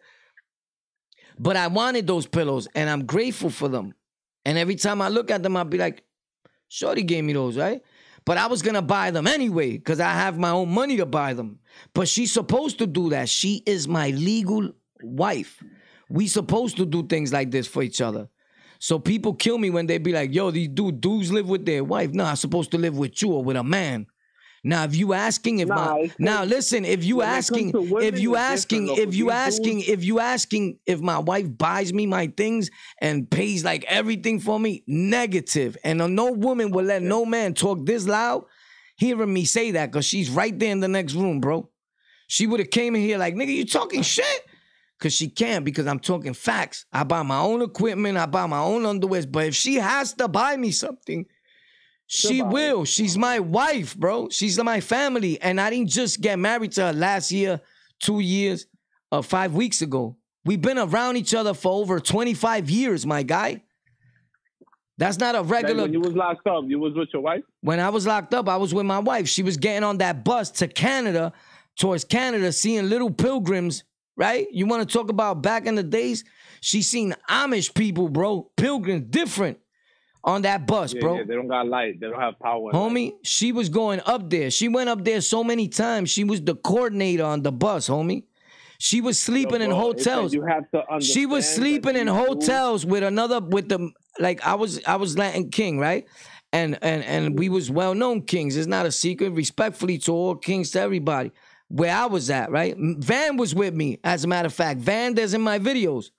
But 1.38 1.56
I 1.56 1.66
wanted 1.68 2.06
those 2.06 2.26
pillows 2.26 2.68
and 2.74 2.88
I'm 2.90 3.06
grateful 3.06 3.50
for 3.50 3.68
them. 3.68 3.94
And 4.44 4.58
every 4.58 4.76
time 4.76 5.02
I 5.02 5.08
look 5.08 5.30
at 5.30 5.42
them, 5.42 5.56
I'll 5.56 5.64
be 5.64 5.78
like, 5.78 6.04
Shorty 6.68 7.02
gave 7.02 7.24
me 7.24 7.32
those, 7.32 7.56
right? 7.56 7.82
But 8.24 8.38
I 8.38 8.46
was 8.46 8.62
gonna 8.62 8.82
buy 8.82 9.10
them 9.10 9.26
anyway 9.26 9.72
because 9.72 10.00
I 10.00 10.12
have 10.12 10.38
my 10.38 10.50
own 10.50 10.70
money 10.70 10.96
to 10.98 11.06
buy 11.06 11.34
them. 11.34 11.58
But 11.94 12.08
she's 12.08 12.32
supposed 12.32 12.78
to 12.78 12.86
do 12.86 13.10
that. 13.10 13.28
She 13.28 13.62
is 13.66 13.88
my 13.88 14.10
legal 14.10 14.72
wife. 15.02 15.62
We 16.08 16.26
supposed 16.26 16.76
to 16.76 16.86
do 16.86 17.06
things 17.06 17.32
like 17.32 17.50
this 17.50 17.66
for 17.66 17.82
each 17.82 18.00
other. 18.00 18.28
So 18.78 18.98
people 18.98 19.34
kill 19.34 19.58
me 19.58 19.70
when 19.70 19.86
they 19.86 19.98
be 19.98 20.12
like, 20.12 20.34
"Yo, 20.34 20.50
these 20.50 20.68
dude, 20.68 21.00
dudes 21.00 21.30
live 21.30 21.48
with 21.48 21.66
their 21.66 21.84
wife." 21.84 22.12
No, 22.12 22.24
I'm 22.24 22.36
supposed 22.36 22.70
to 22.72 22.78
live 22.78 22.96
with 22.96 23.20
you 23.20 23.32
or 23.32 23.44
with 23.44 23.56
a 23.56 23.62
man. 23.62 24.06
Now, 24.62 24.84
if 24.84 24.94
you 24.94 25.14
asking 25.14 25.60
if 25.60 25.68
Nah, 25.68 25.74
my 25.74 26.10
now 26.18 26.44
listen, 26.44 26.84
if 26.84 27.02
you 27.02 27.16
when 27.16 27.28
it 27.28 27.30
comes 27.30 27.38
asking 27.38 27.72
women, 27.72 28.02
if 28.14 28.20
you 28.20 28.36
asking 28.36 28.86
though, 28.86 28.94
if 28.96 29.14
you 29.14 29.30
asking 29.30 29.78
dudes- 29.78 29.88
if 29.88 30.04
you 30.04 30.20
asking 30.20 30.78
if 30.86 31.00
my 31.00 31.18
wife 31.18 31.46
buys 31.56 31.92
me 31.94 32.06
my 32.06 32.26
things 32.36 32.70
and 33.00 33.30
pays 33.30 33.64
like 33.64 33.84
everything 33.84 34.38
for 34.38 34.60
me, 34.60 34.84
negative. 34.86 35.76
And 35.82 35.98
no 36.14 36.32
woman 36.32 36.70
will 36.72 36.84
let 36.84 37.02
no 37.02 37.24
man 37.24 37.54
talk 37.54 37.86
this 37.86 38.06
loud 38.06 38.44
hearing 38.96 39.32
me 39.32 39.46
say 39.46 39.70
that 39.70 39.90
because 39.90 40.04
she's 40.04 40.28
right 40.28 40.56
there 40.58 40.72
in 40.72 40.80
the 40.80 40.88
next 40.88 41.14
room, 41.14 41.40
bro. 41.40 41.70
She 42.28 42.46
would 42.46 42.60
have 42.60 42.70
came 42.70 42.94
in 42.94 43.00
here 43.00 43.16
like, 43.18 43.34
nigga, 43.34 43.54
you 43.54 43.64
talking 43.64 44.02
shit? 44.02 44.46
Cause 45.00 45.14
she 45.14 45.30
can't 45.30 45.64
because 45.64 45.86
I'm 45.86 45.98
talking 45.98 46.34
facts. 46.34 46.84
I 46.92 47.04
buy 47.04 47.22
my 47.22 47.38
own 47.38 47.62
equipment, 47.62 48.18
I 48.18 48.26
buy 48.26 48.44
my 48.44 48.58
own 48.60 48.84
underwear. 48.84 49.24
But 49.26 49.46
if 49.46 49.54
she 49.54 49.76
has 49.76 50.12
to 50.14 50.28
buy 50.28 50.58
me 50.58 50.70
something, 50.70 51.24
she 52.12 52.40
it. 52.40 52.46
will. 52.46 52.84
She's 52.84 53.16
my 53.16 53.38
wife, 53.38 53.96
bro. 53.96 54.28
She's 54.30 54.60
my 54.60 54.80
family. 54.80 55.40
And 55.40 55.60
I 55.60 55.70
didn't 55.70 55.90
just 55.90 56.20
get 56.20 56.40
married 56.40 56.72
to 56.72 56.86
her 56.86 56.92
last 56.92 57.30
year, 57.30 57.60
two 58.00 58.18
years, 58.18 58.66
uh, 59.12 59.22
five 59.22 59.54
weeks 59.54 59.80
ago. 59.80 60.16
We've 60.44 60.60
been 60.60 60.78
around 60.78 61.18
each 61.18 61.34
other 61.34 61.54
for 61.54 61.70
over 61.72 62.00
25 62.00 62.68
years, 62.68 63.06
my 63.06 63.22
guy. 63.22 63.62
That's 64.98 65.18
not 65.20 65.36
a 65.36 65.40
Like 65.42 65.50
regular 65.50 65.82
when 65.84 65.92
you 65.92 66.00
was 66.00 66.14
locked 66.14 66.46
up, 66.48 66.64
you 66.66 66.80
was 66.80 66.94
with 66.94 67.08
your 67.12 67.22
wife. 67.22 67.42
when 67.60 67.78
I 67.78 67.90
was 67.90 68.06
locked 68.06 68.34
up, 68.34 68.48
I 68.48 68.56
was 68.56 68.74
with 68.74 68.86
my 68.86 68.98
wife. 68.98 69.28
She 69.28 69.42
was 69.44 69.56
getting 69.56 69.84
on 69.84 69.98
that 69.98 70.24
bus 70.24 70.50
to 70.52 70.66
Canada, 70.66 71.32
towards 71.78 72.04
Canada, 72.04 72.52
seeing 72.52 72.88
little 72.88 73.10
pilgrims, 73.10 73.84
right? 74.16 74.48
You 74.50 74.66
want 74.66 74.86
to 74.86 74.92
talk 74.92 75.10
about 75.10 75.42
back 75.42 75.66
in 75.66 75.76
the 75.76 75.84
days? 75.84 76.24
She 76.60 76.82
seen 76.82 77.14
Amish 77.30 77.72
people, 77.72 78.08
bro, 78.08 78.50
pilgrims, 78.56 79.06
different 79.10 79.58
on 80.22 80.42
that 80.42 80.66
bus, 80.66 80.92
Yeah, 80.92 81.00
bro. 81.00 81.16
yeah, 81.18 81.24
they 81.24 81.34
don't 81.34 81.48
got 81.48 81.66
light. 81.66 81.98
They 82.00 82.08
don't 82.08 82.20
have 82.20 82.38
power. 82.38 82.70
and 82.70 82.78
light. 82.78 82.92
Homie, 82.92 83.12
she 83.22 83.52
was 83.52 83.68
going 83.68 84.00
up 84.04 84.28
there. 84.28 84.50
She 84.50 84.68
went 84.68 84.88
up 84.90 85.04
there 85.04 85.20
so 85.20 85.42
many 85.42 85.68
times. 85.68 86.10
She 86.10 86.24
was 86.24 86.42
the 86.42 86.54
coordinator 86.56 87.24
on 87.24 87.42
the 87.42 87.52
bus, 87.52 87.88
homie. 87.88 88.24
She 88.78 89.00
was 89.02 89.18
sleeping 89.20 89.60
in 89.60 89.68
bro, 89.70 89.76
that 89.92 89.98
hotels. 90.04 90.32
You 90.32 90.42
have 90.46 90.70
to 90.70 90.78
understand 90.90 91.04
She 91.04 91.26
was 91.26 91.48
sleeping 91.48 91.96
in 91.96 92.06
hotels 92.06 92.86
with 92.86 93.02
another 93.02 93.38
with 93.40 93.68
the 93.68 93.90
like 94.18 94.46
I 94.46 94.54
was 94.54 94.82
I 94.84 94.96
was 94.96 95.18
Latin 95.18 95.50
King, 95.50 95.78
right? 95.78 96.06
And 96.52 96.78
and 96.82 97.04
and 97.04 97.38
we 97.38 97.48
was 97.50 97.70
well 97.70 97.94
known 97.94 98.22
kings. 98.22 98.56
It's 98.56 98.66
not 98.66 98.86
a 98.86 98.90
secret. 98.92 99.30
Respectfully 99.30 99.98
to 99.98 100.12
all 100.12 100.34
kings, 100.34 100.70
to 100.72 100.80
everybody. 100.80 101.30
Where 101.68 101.94
I 101.94 102.06
was 102.06 102.30
at, 102.30 102.50
right? 102.50 102.74
Van 102.78 103.36
was 103.36 103.54
with 103.54 103.74
me, 103.74 103.98
as 104.02 104.24
a 104.24 104.28
matter 104.28 104.46
of 104.46 104.54
fact. 104.54 104.80
Van 104.80 105.14
that's 105.14 105.34
in 105.34 105.42
my 105.42 105.58
videos. 105.58 106.10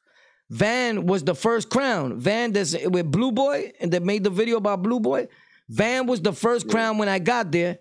Van 0.52 1.06
was 1.06 1.24
the 1.24 1.34
first 1.34 1.70
crown. 1.70 2.20
Van 2.20 2.52
that's 2.52 2.76
with 2.86 3.10
Blue 3.10 3.32
Boy, 3.32 3.72
and 3.80 3.90
they 3.90 4.00
made 4.00 4.26
the 4.26 4.30
video 4.30 4.58
about 4.58 4.84
Blue 4.84 5.00
Boy. 5.00 5.30
Van 5.70 6.06
was 6.06 6.22
the 6.22 6.34
first 6.34 6.68
crown 6.70 6.98
when 6.98 7.08
I 7.08 7.20
got 7.20 7.52
there. 7.54 7.80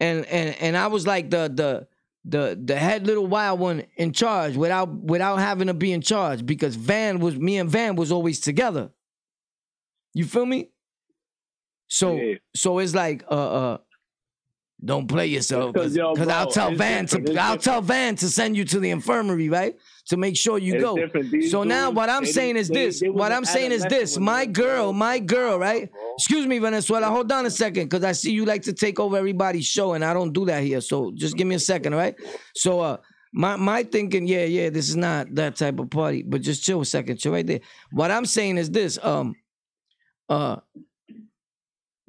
And 0.00 0.26
and 0.26 0.56
and 0.60 0.76
I 0.76 0.88
was 0.88 1.06
like 1.06 1.30
the 1.30 1.48
the 1.54 1.86
the 2.24 2.60
the 2.60 2.76
head 2.76 3.06
little 3.06 3.28
wild 3.28 3.60
one 3.60 3.84
in 3.96 4.12
charge 4.12 4.56
without 4.56 4.92
without 4.92 5.36
having 5.36 5.68
to 5.68 5.74
be 5.74 5.92
in 5.92 6.00
charge 6.00 6.44
because 6.44 6.74
Van 6.74 7.20
was 7.20 7.36
me 7.36 7.58
and 7.58 7.70
Van 7.70 7.94
was 7.94 8.10
always 8.10 8.40
together. 8.40 8.90
You 10.12 10.24
feel 10.24 10.44
me? 10.44 10.70
So 11.88 12.16
Yeah. 12.16 12.34
so 12.56 12.80
it's 12.80 12.96
like 12.96 13.22
uh 13.30 13.34
uh 13.60 13.78
don't 14.84 15.06
play 15.06 15.26
yourself 15.28 15.72
Because, 15.72 15.94
yo, 15.96 16.14
I'll 16.16 16.50
tell 16.50 16.74
Van 16.74 17.06
to 17.06 17.16
I'll 17.18 17.22
different. 17.22 17.62
tell 17.62 17.80
Van 17.82 18.16
to 18.16 18.28
send 18.28 18.56
you 18.56 18.64
to 18.64 18.80
the 18.80 18.90
infirmary, 18.90 19.48
right? 19.48 19.76
To 20.06 20.16
make 20.16 20.36
sure 20.36 20.58
you 20.58 20.74
It's 20.74 20.82
go. 20.82 21.48
So 21.48 21.62
now 21.62 21.90
what 21.90 22.10
I'm 22.10 22.24
they 22.24 22.32
saying 22.32 22.56
is 22.56 22.68
they- 22.68 22.86
this. 22.86 23.00
they 23.00 23.08
was 23.08 23.18
What 23.20 23.30
I'm 23.32 23.44
saying 23.44 23.70
is 23.72 23.84
this. 23.86 24.18
My 24.18 24.44
girl, 24.46 24.92
my 24.92 25.20
girl, 25.20 25.58
right? 25.58 25.90
bro. 25.90 26.14
Excuse 26.18 26.46
me, 26.46 26.58
Venezuela. 26.58 27.06
Hold 27.06 27.30
on 27.30 27.46
a 27.46 27.50
second, 27.50 27.84
because 27.84 28.02
I 28.04 28.12
see 28.12 28.32
you 28.32 28.44
like 28.44 28.62
to 28.62 28.72
take 28.72 28.98
over 28.98 29.16
everybody's 29.16 29.66
show, 29.66 29.92
and 29.94 30.04
I 30.04 30.12
don't 30.12 30.32
do 30.32 30.44
that 30.46 30.62
here. 30.64 30.80
So 30.80 31.12
just 31.14 31.36
give 31.36 31.46
me 31.46 31.54
a 31.54 31.60
second, 31.60 31.92
all 31.94 32.00
right? 32.00 32.16
So 32.56 32.80
uh 32.80 32.96
my 33.32 33.54
my 33.56 33.84
thinking, 33.84 34.26
yeah, 34.26 34.44
yeah, 34.44 34.68
this 34.70 34.88
is 34.88 34.96
not 34.96 35.32
that 35.36 35.56
type 35.56 35.78
of 35.78 35.88
party, 35.90 36.22
but 36.22 36.42
just 36.42 36.64
chill 36.64 36.80
a 36.80 36.84
second, 36.84 37.18
chill 37.18 37.32
right 37.32 37.46
there. 37.46 37.60
What 37.92 38.10
I'm 38.10 38.26
saying 38.26 38.58
is 38.58 38.68
this, 38.70 38.98
um 39.02 39.36
uh 40.28 40.56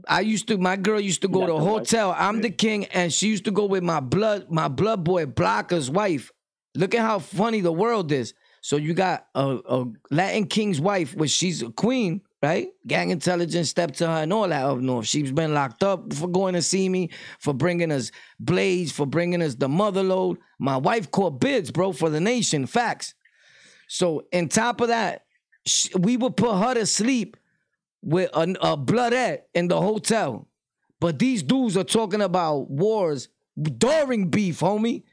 I 0.08 0.22
used 0.22 0.48
to 0.48 0.58
my 0.58 0.76
girl 0.76 1.00
used 1.00 1.22
to 1.22 1.28
go 1.28 1.46
to 1.46 1.54
a 1.54 1.60
hotel. 1.60 2.16
I'm 2.18 2.42
the 2.42 2.50
king, 2.50 2.86
and 2.86 3.12
she 3.14 3.28
used 3.28 3.46
to 3.46 3.52
go 3.52 3.66
with 3.66 3.84
my 3.84 4.00
blood, 4.00 4.50
my 4.50 4.68
blood 4.68 5.04
boy 5.04 5.26
Blocker's 5.26 5.90
wife. 5.90 6.32
Look 6.76 6.96
at 6.96 7.02
how 7.02 7.20
funny 7.20 7.62
the 7.62 7.72
world 7.72 8.12
is. 8.12 8.34
So 8.62 8.78
you 8.78 8.94
got 8.94 9.28
a, 9.36 9.60
a 9.66 9.86
Latin 10.10 10.46
king's 10.46 10.80
wife, 10.80 11.14
which 11.16 11.32
she's 11.32 11.62
a 11.62 11.70
queen, 11.70 12.22
right? 12.42 12.70
Gang 12.88 13.10
intelligence 13.10 13.70
stepped 13.70 13.98
to 13.98 14.08
her 14.08 14.24
and 14.24 14.32
all 14.32 14.48
that 14.48 14.64
oh, 14.64 14.76
up 14.76 14.80
north. 14.80 15.06
She's 15.06 15.34
been 15.34 15.54
locked 15.54 15.84
up 15.84 16.14
for 16.14 16.30
going 16.30 16.54
to 16.54 16.62
see 16.62 16.88
me, 16.88 17.10
for 17.40 17.54
bringing 17.54 17.92
us 17.92 18.12
blades, 18.40 18.92
for 18.92 19.06
bringing 19.06 19.42
us 19.42 19.56
the 19.56 19.68
mother 19.68 20.02
load. 20.02 20.38
My 20.60 20.78
wife 20.78 21.12
caught 21.12 21.42
bids, 21.42 21.72
bro, 21.72 21.92
for 21.92 22.10
the 22.10 22.22
nation. 22.22 22.66
Facts. 22.66 23.16
So, 23.90 24.24
on 24.34 24.48
top 24.48 24.80
of 24.80 24.88
that, 24.88 25.26
we 26.00 26.18
would 26.18 26.38
put 26.38 26.56
her 26.56 26.74
to 26.74 26.86
sleep 26.86 27.38
with 28.04 28.30
a, 28.34 28.42
a 28.62 28.78
bloodette 28.78 29.44
in 29.54 29.68
the 29.68 29.80
hotel. 29.80 30.48
But 31.00 31.20
these 31.20 31.44
dudes 31.44 31.76
are 31.78 31.84
talking 31.84 32.22
about 32.22 32.70
wars 32.70 33.30
during 33.78 34.30
beef, 34.30 34.60
homie. 34.60 35.04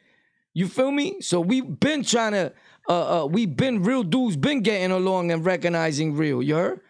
You 0.53 0.69
feel 0.69 0.91
me? 0.91 1.21
So 1.21 1.41
we've 1.41 1.79
been 1.81 2.03
trying 2.03 2.33
to, 2.33 2.53
uh, 2.89 3.23
uh, 3.23 3.27
we've 3.27 3.57
been 3.57 3.83
real 3.83 4.03
dudes, 4.03 4.37
been 4.37 4.63
getting 4.63 4.91
along 4.91 5.31
and 5.31 5.45
recognizing 5.45 6.17
real. 6.17 6.43
You 6.43 6.57
heard? 6.57 6.81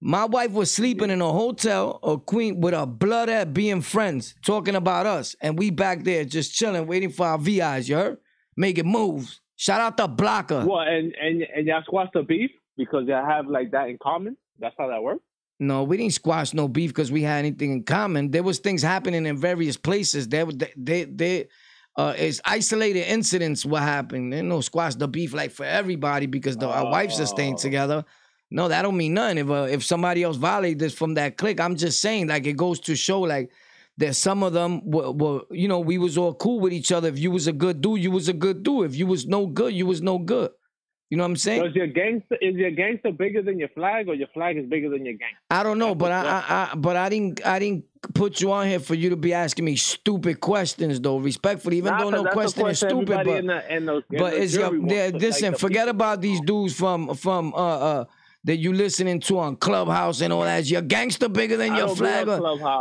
My 0.00 0.26
wife 0.26 0.52
was 0.52 0.70
sleeping 0.70 1.10
in 1.10 1.22
a 1.22 1.32
hotel, 1.32 1.98
a 2.02 2.18
queen 2.18 2.60
with 2.60 2.74
a 2.74 2.86
bloodette 2.86 3.54
being 3.54 3.80
friends, 3.80 4.34
talking 4.44 4.74
about 4.74 5.06
us, 5.06 5.34
and 5.40 5.58
we 5.58 5.70
back 5.70 6.04
there 6.04 6.24
just 6.24 6.54
chilling, 6.54 6.86
waiting 6.86 7.10
for 7.10 7.26
our 7.26 7.38
VIs. 7.38 7.88
You 7.88 7.96
heard? 7.96 8.18
Making 8.56 8.90
moves. 8.90 9.40
Shout 9.56 9.80
out 9.80 9.96
to 9.96 10.08
Blocker. 10.08 10.64
What 10.66 10.88
and 10.88 11.14
and 11.14 11.42
and 11.42 11.66
y'all 11.66 11.82
squash 11.84 12.08
the 12.12 12.22
beef 12.22 12.50
because 12.76 13.06
y'all 13.06 13.24
have 13.24 13.46
like 13.46 13.70
that 13.70 13.88
in 13.88 13.98
common. 14.02 14.36
That's 14.58 14.74
how 14.78 14.88
that 14.88 15.02
works. 15.02 15.22
No, 15.60 15.84
we 15.84 15.96
didn't 15.96 16.14
squash 16.14 16.52
no 16.52 16.66
beef 16.66 16.90
because 16.90 17.12
we 17.12 17.22
had 17.22 17.38
anything 17.38 17.70
in 17.72 17.84
common. 17.84 18.30
There 18.30 18.42
was 18.42 18.58
things 18.58 18.82
happening 18.82 19.24
in 19.26 19.36
various 19.36 19.76
places. 19.76 20.28
There, 20.28 20.46
they, 20.46 20.72
they, 20.76 21.04
they 21.04 21.48
uh, 21.96 22.12
it's 22.16 22.40
isolated 22.44 23.08
incidents. 23.08 23.64
What 23.64 23.82
happened? 23.82 24.32
There 24.32 24.42
no 24.42 24.60
squash 24.60 24.96
the 24.96 25.06
beef 25.06 25.32
like 25.32 25.52
for 25.52 25.64
everybody 25.64 26.26
because 26.26 26.56
the, 26.56 26.68
our 26.68 26.90
wives 26.90 27.20
are 27.20 27.26
staying 27.26 27.54
Oh. 27.54 27.58
together. 27.58 28.04
No, 28.50 28.68
that 28.68 28.82
don't 28.82 28.96
mean 28.96 29.14
nothing. 29.14 29.38
If 29.38 29.50
uh, 29.50 29.66
if 29.70 29.84
somebody 29.84 30.22
else 30.24 30.36
violated 30.36 30.80
this 30.80 30.94
from 30.94 31.14
that 31.14 31.36
clique, 31.36 31.60
I'm 31.60 31.76
just 31.76 32.00
saying 32.00 32.26
like 32.26 32.46
it 32.46 32.56
goes 32.56 32.80
to 32.80 32.96
show 32.96 33.20
like 33.20 33.50
that 33.98 34.14
some 34.16 34.42
of 34.42 34.52
them 34.52 34.80
were, 34.84 35.12
were 35.12 35.40
you 35.52 35.68
know 35.68 35.78
we 35.78 35.98
was 35.98 36.18
all 36.18 36.34
cool 36.34 36.58
with 36.60 36.72
each 36.72 36.90
other. 36.90 37.08
If 37.08 37.18
you 37.18 37.30
was 37.30 37.46
a 37.46 37.52
good 37.52 37.80
dude, 37.80 38.00
you 38.02 38.10
was 38.10 38.28
a 38.28 38.32
good 38.32 38.62
dude. 38.64 38.86
If 38.90 38.96
you 38.96 39.06
was 39.06 39.26
no 39.26 39.46
good, 39.46 39.72
you 39.72 39.86
was 39.86 40.02
no 40.02 40.18
good. 40.18 40.50
You 41.14 41.18
know 41.18 41.22
what 41.26 41.30
I'm 41.30 41.36
saying? 41.36 41.66
Is 41.66 41.74
your 41.76 41.86
gangster 41.86 42.36
is 42.42 42.56
your 42.56 42.72
gangster 42.72 43.12
bigger 43.12 43.40
than 43.40 43.56
your 43.56 43.68
flag, 43.68 44.08
or 44.08 44.16
your 44.16 44.26
flag 44.34 44.56
is 44.56 44.66
bigger 44.66 44.90
than 44.90 45.06
your 45.06 45.14
gangster? 45.14 45.38
I 45.48 45.62
don't 45.62 45.78
know, 45.78 45.94
but 45.94 46.10
I, 46.10 46.22
I, 46.24 46.72
I, 46.72 46.74
but 46.74 46.96
I 46.96 47.08
didn't, 47.08 47.46
I 47.46 47.60
didn't 47.60 47.84
put 48.14 48.40
you 48.40 48.50
on 48.50 48.66
here 48.66 48.80
for 48.80 48.96
you 48.96 49.10
to 49.10 49.16
be 49.16 49.32
asking 49.32 49.64
me 49.64 49.76
stupid 49.76 50.40
questions, 50.40 51.00
though. 51.00 51.18
Respectfully, 51.18 51.76
even 51.76 51.92
Nah, 51.92 52.00
though 52.00 52.10
no 52.10 52.22
the 52.24 52.30
question 52.30 52.66
is 52.66 52.80
stupid, 52.80 53.06
but 53.06 53.28
in 53.28 53.46
the, 53.46 53.76
in 53.76 53.88
in 53.88 54.02
but 54.18 54.34
it's 54.34 54.54
your, 54.54 54.70
jury 54.70 54.78
wants 54.80 54.92
yeah, 54.92 55.06
to, 55.06 55.12
like, 55.12 55.22
listen. 55.22 55.54
forget 55.54 55.84
people 55.84 55.90
about 55.90 56.20
these 56.20 56.40
dudes 56.40 56.74
from 56.74 57.14
from 57.14 57.54
uh 57.54 57.58
uh 57.58 58.04
that 58.42 58.56
you 58.56 58.72
listening 58.72 59.20
to 59.20 59.38
on 59.38 59.54
Clubhouse 59.54 60.20
and 60.20 60.32
all 60.32 60.42
that. 60.42 60.62
Is 60.62 60.70
your 60.72 60.82
gangster 60.82 61.28
bigger 61.28 61.56
than 61.56 61.74
I 61.74 61.78
your 61.78 61.94
flag 61.94 62.26
or, 62.26 62.40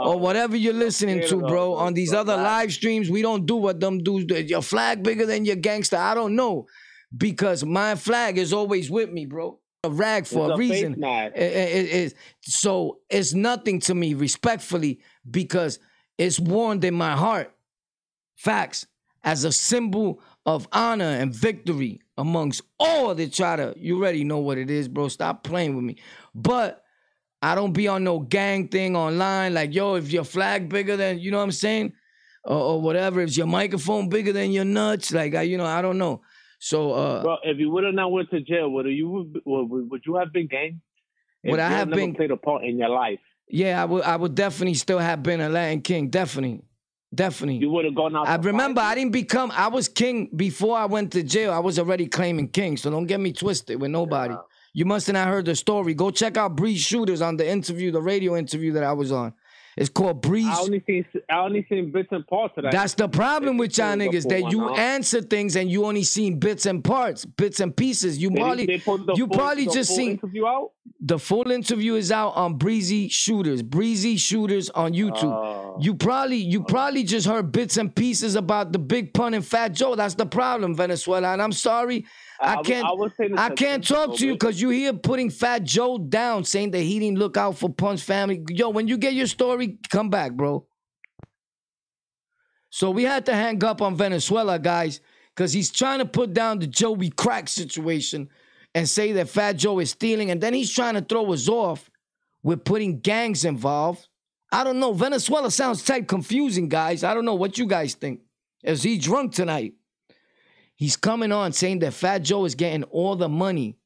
or 0.10 0.18
whatever 0.18 0.58
you're 0.58 0.74
listening 0.74 1.22
to, 1.28 1.38
bro? 1.38 1.76
On 1.76 1.94
these 1.94 2.14
other 2.14 2.36
live 2.36 2.74
streams, 2.74 3.12
we 3.12 3.22
don't 3.22 3.46
do 3.46 3.58
what 3.58 3.80
them 3.80 4.00
dudes 4.00 4.26
do. 4.26 4.34
Is 4.34 4.50
Your 4.50 4.64
flag 4.64 5.04
bigger 5.04 5.28
than 5.28 5.46
your 5.46 5.56
gangster? 5.56 5.98
I 5.98 6.16
don't 6.16 6.36
know 6.36 6.66
because 7.16 7.64
my 7.64 7.96
flag 7.96 8.38
is 8.38 8.54
always 8.54 8.90
with 8.90 9.12
me, 9.12 9.26
bro. 9.26 9.60
A 9.84 9.90
rag 9.90 10.26
for 10.26 10.46
It's 10.46 10.52
a 10.52 10.54
a 10.54 10.58
reason. 10.58 10.96
It- 11.36 11.42
it- 11.42 11.94
it- 11.94 12.14
so 12.42 13.00
it's 13.10 13.34
nothing 13.34 13.80
to 13.82 13.94
me, 13.94 14.14
respectfully, 14.14 15.02
because 15.30 15.80
it's 16.18 16.40
worn 16.40 16.84
in 16.84 16.94
my 16.94 17.14
heart. 17.16 17.54
Facts 18.36 18.86
as 19.24 19.44
a 19.44 19.52
symbol 19.52 20.22
of 20.46 20.68
honor 20.72 21.06
and 21.06 21.34
victory 21.34 22.02
amongst 22.18 22.62
all 22.80 23.14
that 23.16 23.34
try 23.34 23.56
to. 23.56 23.74
You 23.78 23.98
already 23.98 24.24
know 24.24 24.40
what 24.40 24.58
it 24.58 24.70
is, 24.70 24.88
bro. 24.88 25.08
Stop 25.08 25.44
playing 25.44 25.76
with 25.76 25.86
me. 25.86 25.98
But 26.34 26.84
I 27.42 27.56
don't 27.56 27.74
be 27.74 27.88
on 27.88 28.04
no 28.04 28.20
gang 28.20 28.68
thing 28.70 28.96
online. 28.96 29.54
Like, 29.54 29.74
yo, 29.74 29.96
if 29.96 30.12
your 30.12 30.24
flag 30.24 30.70
bigger 30.70 30.96
than, 30.98 31.20
you 31.20 31.32
know 31.32 31.38
what 31.38 31.44
I'm 31.44 31.52
saying, 31.52 31.94
or, 32.46 32.58
or 32.58 32.82
whatever. 32.82 33.22
If 33.22 33.38
your 33.38 33.48
microphone 33.48 34.10
bigger 34.10 34.34
than 34.34 34.52
your 34.52 34.66
nuts, 34.66 35.12
like, 35.14 35.36
I, 35.36 35.44
you 35.44 35.58
know, 35.58 35.66
I 35.66 35.82
don't 35.82 35.98
know. 35.98 36.22
So, 36.64 36.94
uh, 36.94 37.22
Bro, 37.24 37.38
if 37.44 37.60
you 37.60 37.70
would 37.72 37.84
have 37.84 37.94
not 37.94 38.10
went 38.10 38.30
to 38.30 38.40
jail, 38.40 38.70
would 38.70 38.86
you 38.86 39.10
would, 39.46 39.90
would 39.92 40.02
you 40.06 40.16
have 40.16 40.32
been 40.32 40.48
gang? 40.48 40.80
Would 41.44 41.60
I 41.60 41.68
have 41.68 41.90
been- 41.90 42.16
played 42.16 42.32
a 42.32 42.38
part 42.38 42.64
in 42.64 42.78
your 42.78 42.88
life? 42.88 43.20
yeah, 43.50 43.82
I 43.82 43.86
would, 43.86 44.04
I 44.04 44.16
would 44.16 44.34
definitely 44.34 44.76
still 44.76 45.00
have 45.00 45.22
been 45.22 45.42
a 45.42 45.50
Latin 45.50 45.82
king. 45.82 46.10
Definitely, 46.10 46.62
definitely. 47.14 47.58
You 47.58 47.70
would 47.72 47.84
have 47.84 47.96
gone 47.96 48.16
out. 48.16 48.30
I 48.30 48.36
remember 48.38 48.80
fight? 48.80 48.92
I 48.92 48.96
didn't 48.96 49.12
become 49.12 49.52
I 49.52 49.68
was 49.68 49.90
king 49.90 50.30
before 50.34 50.78
I 50.78 50.86
went 50.86 51.12
to 51.12 51.22
jail. 51.22 51.52
I 51.52 51.60
was 51.60 51.78
already 51.78 52.08
claiming 52.08 52.48
king, 52.48 52.78
so 52.78 52.90
don't 52.90 53.08
get 53.08 53.20
me 53.20 53.34
twisted 53.34 53.82
with 53.82 53.92
nobody. 53.92 54.34
Yeah. 54.34 54.40
You 54.74 54.86
must 54.86 55.08
have 55.08 55.16
not 55.16 55.28
heard 55.28 55.44
the 55.44 55.56
story. 55.58 55.94
Go 55.94 56.12
check 56.12 56.38
out 56.38 56.56
Breeze 56.56 56.80
Shooters 56.80 57.22
on 57.22 57.36
the 57.36 57.46
interview, 57.48 57.92
the 57.92 58.02
radio 58.02 58.38
interview 58.38 58.72
that 58.72 58.86
I 58.86 58.94
was 58.94 59.12
on. 59.12 59.34
It's 59.76 59.90
called 59.90 60.22
Breeze. 60.22 60.48
I 60.48 60.60
only 60.60 60.84
seen 60.86 61.06
I 61.30 61.38
only 61.40 61.66
seen 61.68 61.92
bits 61.92 62.10
and 62.12 62.26
parts 62.28 62.54
of 62.58 62.64
that. 62.64 62.72
That's 62.72 62.94
the 62.94 63.08
problem 63.08 63.58
with 63.58 63.78
y'all 63.78 63.96
niggas 63.96 64.28
that 64.30 64.52
you 64.52 64.70
answer 64.76 65.22
things 65.22 65.56
and 65.56 65.70
you 65.70 65.86
only 65.86 66.04
seen 66.04 66.40
bits 66.40 66.66
and 66.66 66.84
parts, 66.84 67.26
bits 67.26 67.60
and 67.60 67.76
pieces. 67.76 68.18
You 68.20 68.30
They- 68.30 68.36
probably 68.40 68.66
they 68.68 68.78
the 68.78 69.14
you 69.16 69.28
full- 69.28 69.38
probably 69.38 69.66
the 69.66 69.72
just 69.72 69.96
seen 69.96 70.12
interview 70.12 70.46
out. 70.46 70.72
the 71.00 71.18
full 71.18 71.50
interview 71.52 71.96
is 71.96 72.12
out 72.12 72.36
on 72.36 72.56
Breezy 72.58 73.08
Shooters, 73.10 73.62
Breezy 73.64 74.16
Shooters 74.18 74.70
on 74.70 74.94
YouTube. 74.94 75.24
Oh. 75.24 75.78
You 75.82 75.96
probably 75.96 76.38
you 76.38 76.64
probably 76.64 77.04
just 77.04 77.26
heard 77.28 77.52
bits 77.52 77.78
and 77.78 77.94
pieces 77.96 78.36
about 78.36 78.72
the 78.74 78.80
big 78.80 79.14
pun 79.14 79.34
and 79.34 79.46
Fat 79.46 79.70
Joe. 79.74 79.96
That's 79.96 80.14
the 80.16 80.26
problem, 80.28 80.76
Venezuela. 80.76 81.34
And 81.34 81.42
I'm 81.42 81.52
sorry, 81.52 82.06
I, 82.40 82.62
can't. 82.62 82.86
I, 82.86 83.50
this 83.50 83.60
can't 83.60 83.88
talk 83.88 84.16
to 84.18 84.26
you 84.26 84.34
because 84.34 84.60
you 84.60 84.70
here 84.70 84.94
putting 84.94 85.30
Fat 85.30 85.64
Joe 85.64 85.98
down, 85.98 86.44
saying 86.44 86.72
that 86.72 86.82
he 86.82 87.00
didn't 87.00 87.20
look 87.20 87.38
out 87.38 87.58
for 87.58 87.70
Pun's 87.70 88.04
family. 88.04 88.44
Yo, 88.50 88.70
when 88.70 88.88
you 88.88 88.98
get 88.98 89.14
your 89.14 89.28
story, 89.28 89.78
come 89.90 90.10
back, 90.10 90.34
bro. 90.34 90.66
So 92.70 92.90
we 92.90 93.04
had 93.04 93.26
to 93.28 93.34
hang 93.34 93.64
up 93.64 93.82
on 93.82 93.96
Venezuela, 93.96 94.58
guys, 94.58 95.00
because 95.36 95.54
he's 95.54 95.72
trying 95.72 96.00
to 96.00 96.06
put 96.06 96.34
down 96.34 96.60
the 96.60 96.68
Joey 96.68 97.12
Crack 97.12 97.48
situation 97.48 98.30
and 98.74 98.90
say 98.90 99.12
that 99.12 99.30
Fat 99.30 99.54
Joe 99.54 99.80
is 99.80 99.92
stealing, 99.92 100.32
and 100.32 100.42
then 100.42 100.54
he's 100.54 100.74
trying 100.74 100.96
to 100.96 101.02
throw 101.02 101.32
us 101.32 101.48
off 101.48 101.90
with 102.42 102.64
putting 102.64 103.00
gangs 103.00 103.46
involved. 103.46 104.08
I 104.52 104.64
don't 104.64 104.80
know. 104.80 104.94
Venezuela 104.94 105.50
sounds 105.52 105.84
type 105.84 106.08
confusing, 106.08 106.70
guys. 106.70 107.04
I 107.04 107.14
don't 107.14 107.26
know 107.26 107.36
what 107.36 107.58
you 107.58 107.66
guys 107.66 107.96
think. 107.96 108.22
Is 108.64 108.84
he 108.84 108.98
drunk 108.98 109.34
tonight? 109.34 109.74
He's 110.84 110.98
coming 110.98 111.32
on 111.32 111.54
saying 111.54 111.80
that 111.80 111.94
Fat 111.94 112.24
Joe 112.24 112.44
is 112.44 112.56
getting 112.56 112.84
all 112.84 113.16
the 113.16 113.30
money. 113.30 113.78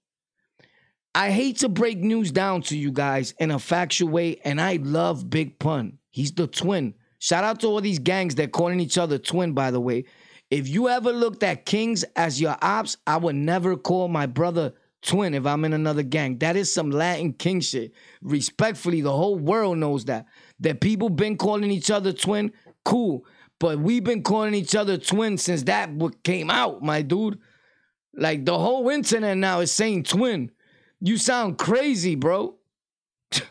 I 1.13 1.29
hate 1.29 1.57
to 1.57 1.69
break 1.69 1.99
news 1.99 2.31
down 2.31 2.63
to 2.63 2.75
you 2.75 2.91
guys 2.91 3.35
in 3.37 3.51
a 3.51 3.59
factual 3.59 4.09
way, 4.09 4.37
and 4.43 4.59
I 4.59 4.77
love 4.77 5.29
Big 5.29 5.59
Pun. 5.59 5.99
He's 6.09 6.31
the 6.31 6.47
twin. 6.47 6.95
Shout 7.19 7.43
out 7.43 7.59
to 7.59 7.67
all 7.67 7.81
these 7.81 7.99
gangs 7.99 8.33
that 8.35 8.51
calling 8.51 8.79
each 8.79 8.97
other 8.97 9.19
twin, 9.19 9.53
by 9.53 9.69
the 9.69 9.79
way. 9.79 10.05
If 10.49 10.67
you 10.67 10.89
ever 10.89 11.11
looked 11.11 11.43
at 11.43 11.67
Kings 11.67 12.03
as 12.15 12.41
your 12.41 12.57
ops, 12.63 12.97
I 13.05 13.17
would 13.17 13.35
never 13.35 13.77
call 13.77 14.07
my 14.07 14.25
brother 14.25 14.73
twin 15.03 15.35
if 15.35 15.45
I'm 15.45 15.65
in 15.65 15.73
another 15.73 16.01
gang. 16.01 16.39
That 16.39 16.55
is 16.55 16.73
some 16.73 16.89
Latin 16.89 17.33
king 17.33 17.61
shit. 17.61 17.93
Respectfully, 18.23 19.01
the 19.01 19.15
whole 19.15 19.37
world 19.37 19.77
knows 19.77 20.05
that. 20.05 20.25
That 20.61 20.81
people 20.81 21.09
been 21.09 21.37
calling 21.37 21.69
each 21.69 21.91
other 21.91 22.11
twin, 22.11 22.53
cool. 22.83 23.23
But 23.59 23.79
we've 23.79 24.03
been 24.03 24.23
calling 24.23 24.53
each 24.53 24.75
other 24.75 24.97
twin 24.97 25.37
since 25.37 25.63
that 25.63 25.97
book 25.97 26.23
came 26.23 26.49
out, 26.49 26.83
my 26.83 27.01
dude. 27.01 27.39
Like 28.13 28.45
the 28.45 28.57
whole 28.57 28.89
internet 28.89 29.37
now 29.37 29.59
is 29.61 29.71
saying 29.71 30.03
twin. 30.03 30.51
You 30.99 31.17
sound 31.17 31.57
crazy, 31.57 32.15
bro. 32.15 32.55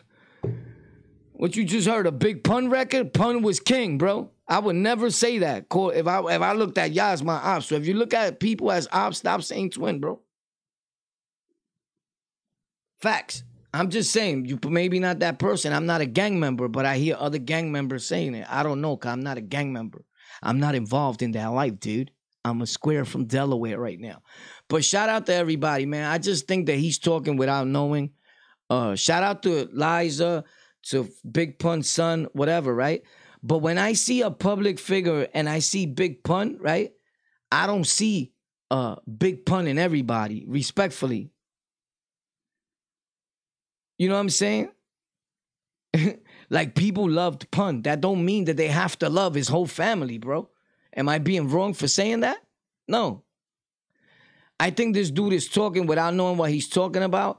what 1.33 1.55
you 1.55 1.63
just 1.63 1.87
heard? 1.87 2.07
A 2.07 2.11
big 2.11 2.43
pun 2.43 2.69
record? 2.69 3.13
Pun 3.13 3.41
was 3.41 3.59
king, 3.59 3.97
bro. 3.97 4.31
I 4.47 4.59
would 4.59 4.75
never 4.77 5.09
say 5.09 5.39
that. 5.39 5.65
If 5.69 6.07
I 6.07 6.19
if 6.35 6.41
I 6.41 6.53
looked 6.53 6.77
at 6.77 6.93
y'all 6.93 7.11
as 7.11 7.23
my 7.23 7.35
ops. 7.35 7.67
So 7.67 7.75
if 7.75 7.85
you 7.85 7.93
look 7.93 8.13
at 8.13 8.39
people 8.39 8.71
as 8.71 8.87
ops, 8.91 9.19
stop 9.19 9.43
saying 9.43 9.71
twin, 9.71 9.99
bro. 9.99 10.21
Facts. 12.99 13.43
I'm 13.73 13.89
just 13.89 14.11
saying, 14.11 14.45
you 14.45 14.59
maybe 14.67 14.99
not 14.99 15.19
that 15.19 15.39
person. 15.39 15.73
I'm 15.73 15.85
not 15.85 16.01
a 16.01 16.05
gang 16.05 16.39
member, 16.39 16.67
but 16.67 16.85
I 16.85 16.97
hear 16.97 17.15
other 17.19 17.37
gang 17.37 17.71
members 17.71 18.05
saying 18.05 18.33
it. 18.35 18.47
I 18.49 18.63
don't 18.63 18.81
know, 18.81 18.97
cause 18.97 19.11
I'm 19.11 19.21
not 19.21 19.37
a 19.37 19.41
gang 19.41 19.73
member. 19.73 20.05
I'm 20.41 20.59
not 20.59 20.75
involved 20.75 21.21
in 21.21 21.31
that 21.31 21.47
life, 21.47 21.79
dude. 21.79 22.11
I'm 22.45 22.61
a 22.61 22.67
square 22.67 23.03
from 23.03 23.25
Delaware 23.25 23.79
right 23.79 23.99
now. 23.99 24.21
But 24.69 24.85
shout 24.85 25.09
out 25.09 25.25
to 25.25 25.33
everybody, 25.33 25.85
man. 25.85 26.09
I 26.09 26.17
just 26.17 26.47
think 26.47 26.67
that 26.67 26.77
he's 26.77 26.97
talking 26.97 27.35
without 27.35 27.67
knowing. 27.67 28.11
Uh, 28.69 28.95
shout 28.95 29.23
out 29.23 29.43
to 29.43 29.69
Liza, 29.73 30.43
to 30.83 31.09
Big 31.29 31.59
Pun's 31.59 31.89
son, 31.89 32.27
whatever, 32.33 32.73
right? 32.73 33.01
But 33.43 33.59
when 33.59 33.77
I 33.77 33.93
see 33.93 34.21
a 34.21 34.31
public 34.31 34.79
figure 34.79 35.27
and 35.33 35.49
I 35.49 35.59
see 35.59 35.85
Big 35.85 36.23
Pun, 36.23 36.57
right? 36.59 36.91
I 37.51 37.67
don't 37.67 37.85
see 37.87 38.33
uh 38.71 38.95
Big 39.17 39.45
Pun 39.45 39.67
in 39.67 39.77
everybody, 39.77 40.45
respectfully. 40.47 41.31
You 43.97 44.09
know 44.09 44.15
what 44.15 44.21
I'm 44.21 44.29
saying? 44.29 44.69
like 46.49 46.75
people 46.75 47.09
loved 47.09 47.49
Pun. 47.51 47.81
That 47.83 48.01
don't 48.01 48.23
mean 48.23 48.45
that 48.45 48.57
they 48.57 48.67
have 48.67 48.97
to 48.99 49.09
love 49.09 49.33
his 49.33 49.47
whole 49.47 49.67
family, 49.67 50.17
bro. 50.17 50.49
Am 50.95 51.09
I 51.09 51.19
being 51.19 51.49
wrong 51.49 51.73
for 51.73 51.87
saying 51.87 52.21
that? 52.21 52.37
No. 52.87 53.23
I 54.59 54.71
think 54.71 54.95
this 54.95 55.11
dude 55.11 55.33
is 55.33 55.47
talking 55.47 55.85
without 55.85 56.13
knowing 56.13 56.37
what 56.37 56.51
he's 56.51 56.67
talking 56.67 57.03
about. 57.03 57.37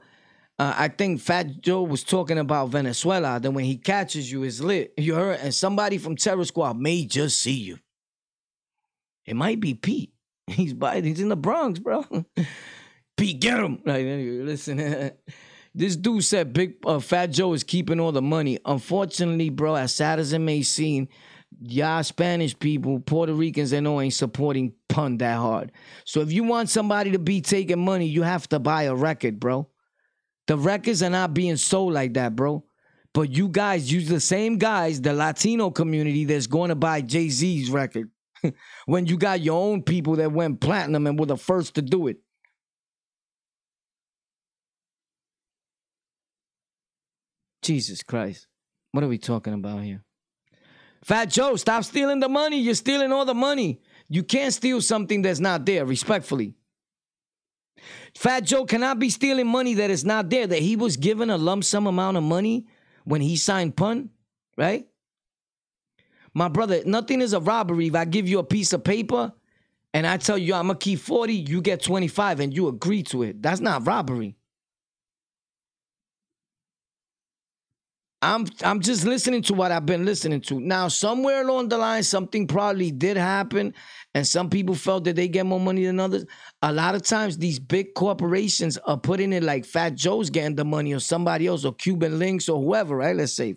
Uh, 0.57 0.73
I 0.77 0.87
think 0.89 1.21
Fat 1.21 1.61
Joe 1.61 1.83
was 1.83 2.03
talking 2.03 2.37
about 2.37 2.69
Venezuela. 2.69 3.39
Then 3.39 3.53
when 3.53 3.65
he 3.65 3.77
catches 3.77 4.31
you, 4.31 4.43
it's 4.43 4.59
lit. 4.59 4.93
You 4.97 5.15
heard, 5.15 5.39
and 5.39 5.53
somebody 5.53 5.97
from 5.97 6.15
Terror 6.15 6.43
Squad 6.45 6.77
may 6.77 7.05
just 7.05 7.39
see 7.39 7.53
you. 7.53 7.79
It 9.25 9.35
might 9.35 9.59
be 9.59 9.73
Pete. 9.73 10.13
He's 10.47 10.73
by. 10.73 11.01
He's 11.01 11.21
in 11.21 11.29
the 11.29 11.37
Bronx, 11.37 11.79
bro. 11.79 12.05
Pete, 13.17 13.39
get 13.39 13.59
him. 13.59 13.81
Like, 13.85 14.05
listen. 14.05 15.11
This 15.79 15.95
dude 15.95 16.25
said 16.25 16.51
Big 16.51 16.75
uh, 16.85 16.99
Fat 16.99 17.27
Joe 17.27 17.53
is 17.53 17.63
keeping 17.63 18.01
all 18.01 18.11
the 18.11 18.21
money. 18.21 18.59
Unfortunately, 18.65 19.49
bro, 19.49 19.75
as 19.75 19.95
sad 19.95 20.19
as 20.19 20.33
it 20.33 20.39
may 20.39 20.61
seem, 20.61 21.07
y'all 21.61 22.03
Spanish 22.03 22.57
people, 22.59 22.99
Puerto 22.99 23.33
Ricans, 23.33 23.71
and 23.71 23.87
all 23.87 24.01
ain't 24.01 24.13
supporting 24.13 24.73
pun 24.89 25.17
that 25.19 25.37
hard. 25.37 25.71
So 26.03 26.19
if 26.19 26.33
you 26.33 26.43
want 26.43 26.69
somebody 26.69 27.11
to 27.11 27.19
be 27.19 27.39
taking 27.39 27.79
money, 27.79 28.07
you 28.07 28.23
have 28.23 28.49
to 28.49 28.59
buy 28.59 28.83
a 28.83 28.93
record, 28.93 29.39
bro. 29.39 29.69
The 30.47 30.57
records 30.57 31.01
are 31.01 31.09
not 31.09 31.33
being 31.33 31.55
sold 31.55 31.93
like 31.93 32.13
that, 32.15 32.35
bro. 32.35 32.65
But 33.13 33.31
you 33.31 33.47
guys 33.47 33.89
use 33.89 34.09
the 34.09 34.19
same 34.19 34.57
guys, 34.57 34.99
the 34.99 35.13
Latino 35.13 35.71
community 35.71 36.25
that's 36.25 36.47
going 36.47 36.69
to 36.69 36.75
buy 36.75 36.99
Jay 36.99 37.29
Z's 37.29 37.69
record. 37.69 38.11
when 38.85 39.05
you 39.05 39.17
got 39.17 39.39
your 39.39 39.61
own 39.61 39.83
people 39.83 40.17
that 40.17 40.33
went 40.33 40.59
platinum 40.59 41.07
and 41.07 41.17
were 41.17 41.25
the 41.25 41.37
first 41.37 41.75
to 41.75 41.81
do 41.81 42.07
it. 42.07 42.17
Jesus 47.69 48.01
Christ. 48.01 48.47
What 48.93 49.03
are 49.03 49.07
we 49.07 49.19
talking 49.19 49.53
about 49.53 49.83
here? 49.83 50.03
Fat 51.03 51.25
Joe, 51.25 51.55
stop 51.55 51.83
stealing 51.83 52.19
the 52.19 52.27
money. 52.27 52.59
You're 52.59 52.73
stealing 52.73 53.11
all 53.11 53.25
the 53.25 53.35
money. 53.35 53.79
You 54.07 54.23
can't 54.23 54.51
steal 54.51 54.81
something 54.81 55.21
that's 55.21 55.39
not 55.39 55.67
there, 55.67 55.85
respectfully. 55.85 56.55
Fat 58.17 58.39
Joe 58.39 58.65
cannot 58.65 58.97
be 58.97 59.11
stealing 59.11 59.45
money 59.45 59.75
that 59.75 59.91
is 59.91 60.03
not 60.03 60.31
there, 60.31 60.47
that 60.47 60.63
he 60.63 60.77
was 60.77 60.97
given 60.97 61.29
a 61.29 61.37
lump 61.37 61.63
sum 61.63 61.85
amount 61.85 62.17
of 62.17 62.23
money 62.23 62.65
when 63.03 63.21
he 63.21 63.35
signed 63.35 63.77
pun, 63.77 64.09
right? 64.57 64.87
My 66.33 66.47
brother, 66.47 66.81
nothing 66.87 67.21
is 67.21 67.33
a 67.33 67.39
robbery 67.39 67.85
if 67.85 67.95
I 67.95 68.05
give 68.05 68.27
you 68.27 68.39
a 68.39 68.43
piece 68.43 68.73
of 68.73 68.83
paper 68.83 69.31
and 69.93 70.07
I 70.07 70.17
tell 70.17 70.39
you 70.39 70.55
I'm 70.55 70.65
gonna 70.65 70.79
keep 70.79 71.01
40, 71.01 71.33
you 71.35 71.61
get 71.61 71.83
25 71.83 72.39
and 72.39 72.51
you 72.51 72.67
agree 72.67 73.03
to 73.03 73.21
it. 73.21 73.43
That's 73.43 73.61
not 73.61 73.85
robbery. 73.85 74.38
I'm 78.21 78.47
I'm 78.63 78.81
just 78.81 79.05
listening 79.05 79.43
to 79.43 79.53
what 79.53 79.71
I've 79.71 79.85
been 79.85 80.03
listening 80.03 80.41
to. 80.41 80.59
Now, 80.59 80.89
somewhere 80.89 81.41
along 81.41 81.69
the 81.69 81.77
line, 81.77 82.03
something 82.03 82.47
probably 82.47 82.91
did 82.91 83.15
happen, 83.15 83.73
and 84.13 84.27
some 84.27 84.49
people 84.49 84.75
felt 84.75 85.05
that 85.05 85.15
they 85.15 85.29
get 85.29 85.45
more 85.45 85.59
money 85.59 85.85
than 85.85 86.01
others. 86.01 86.25
A 86.61 86.73
lot 86.73 86.95
of 86.95 87.01
times, 87.03 87.37
these 87.37 87.59
big 87.59 87.93
corporations 87.93 88.77
are 88.79 88.97
putting 88.97 89.31
it 89.31 89.43
like 89.43 89.65
Fat 89.65 89.95
Joe's 89.95 90.29
getting 90.29 90.55
the 90.55 90.65
money, 90.65 90.93
or 90.93 90.99
somebody 90.99 91.47
else, 91.47 91.63
or 91.63 91.73
Cuban 91.73 92.19
Links, 92.19 92.49
or 92.49 92.61
whoever, 92.61 92.97
right? 92.97 93.15
Let's 93.15 93.33
say. 93.33 93.55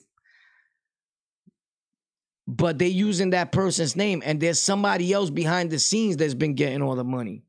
But 2.46 2.79
they're 2.79 2.88
using 2.88 3.31
that 3.31 3.51
person's 3.51 3.96
name, 3.96 4.22
and 4.25 4.40
there's 4.40 4.61
somebody 4.61 5.12
else 5.12 5.31
behind 5.31 5.70
the 5.70 5.79
scenes 5.81 6.16
that's 6.16 6.35
been 6.35 6.55
getting 6.55 6.83
all 6.83 6.94
the 6.94 7.05
money, 7.05 7.42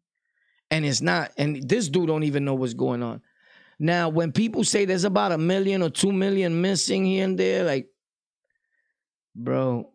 and 0.72 0.84
it's 0.84 1.02
not. 1.02 1.32
And 1.38 1.70
this 1.70 1.90
dude 1.90 2.08
don't 2.08 2.24
even 2.24 2.44
know 2.44 2.56
what's 2.56 2.74
going 2.74 3.04
on. 3.04 3.22
Now, 3.80 4.10
when 4.10 4.32
people 4.32 4.64
say 4.64 4.86
there's 4.86 5.04
about 5.04 5.32
a 5.32 5.38
million 5.38 5.82
or 5.82 5.90
two 5.90 6.12
million 6.12 6.62
missing 6.62 7.06
here 7.06 7.26
and 7.26 7.38
there, 7.38 7.64
like, 7.64 7.88
bro, 9.36 9.90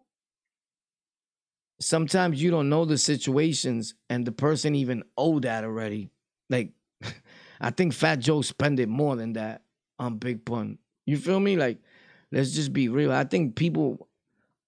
sometimes 1.81 2.43
you 2.43 2.51
don't 2.51 2.69
know 2.69 2.85
the 2.85 2.99
situations 2.99 3.95
and 4.11 4.27
the 4.27 4.33
person 4.33 4.75
even 4.75 5.05
owe 5.17 5.41
that 5.41 5.65
already. 5.65 6.11
Like, 6.51 6.73
I 7.61 7.71
think 7.71 7.93
Fat 7.93 8.17
Joe 8.17 8.43
spent 8.43 8.81
it 8.81 8.89
more 8.89 9.17
than 9.17 9.35
that 9.35 9.63
on 9.99 10.19
Big 10.19 10.45
Pun. 10.45 10.79
You 11.07 11.17
feel 11.17 11.41
me? 11.41 11.57
Like, 11.57 11.79
let's 12.31 12.53
just 12.53 12.73
be 12.73 12.89
real. 12.89 13.13
I 13.13 13.25
think 13.25 13.57
people 13.57 14.09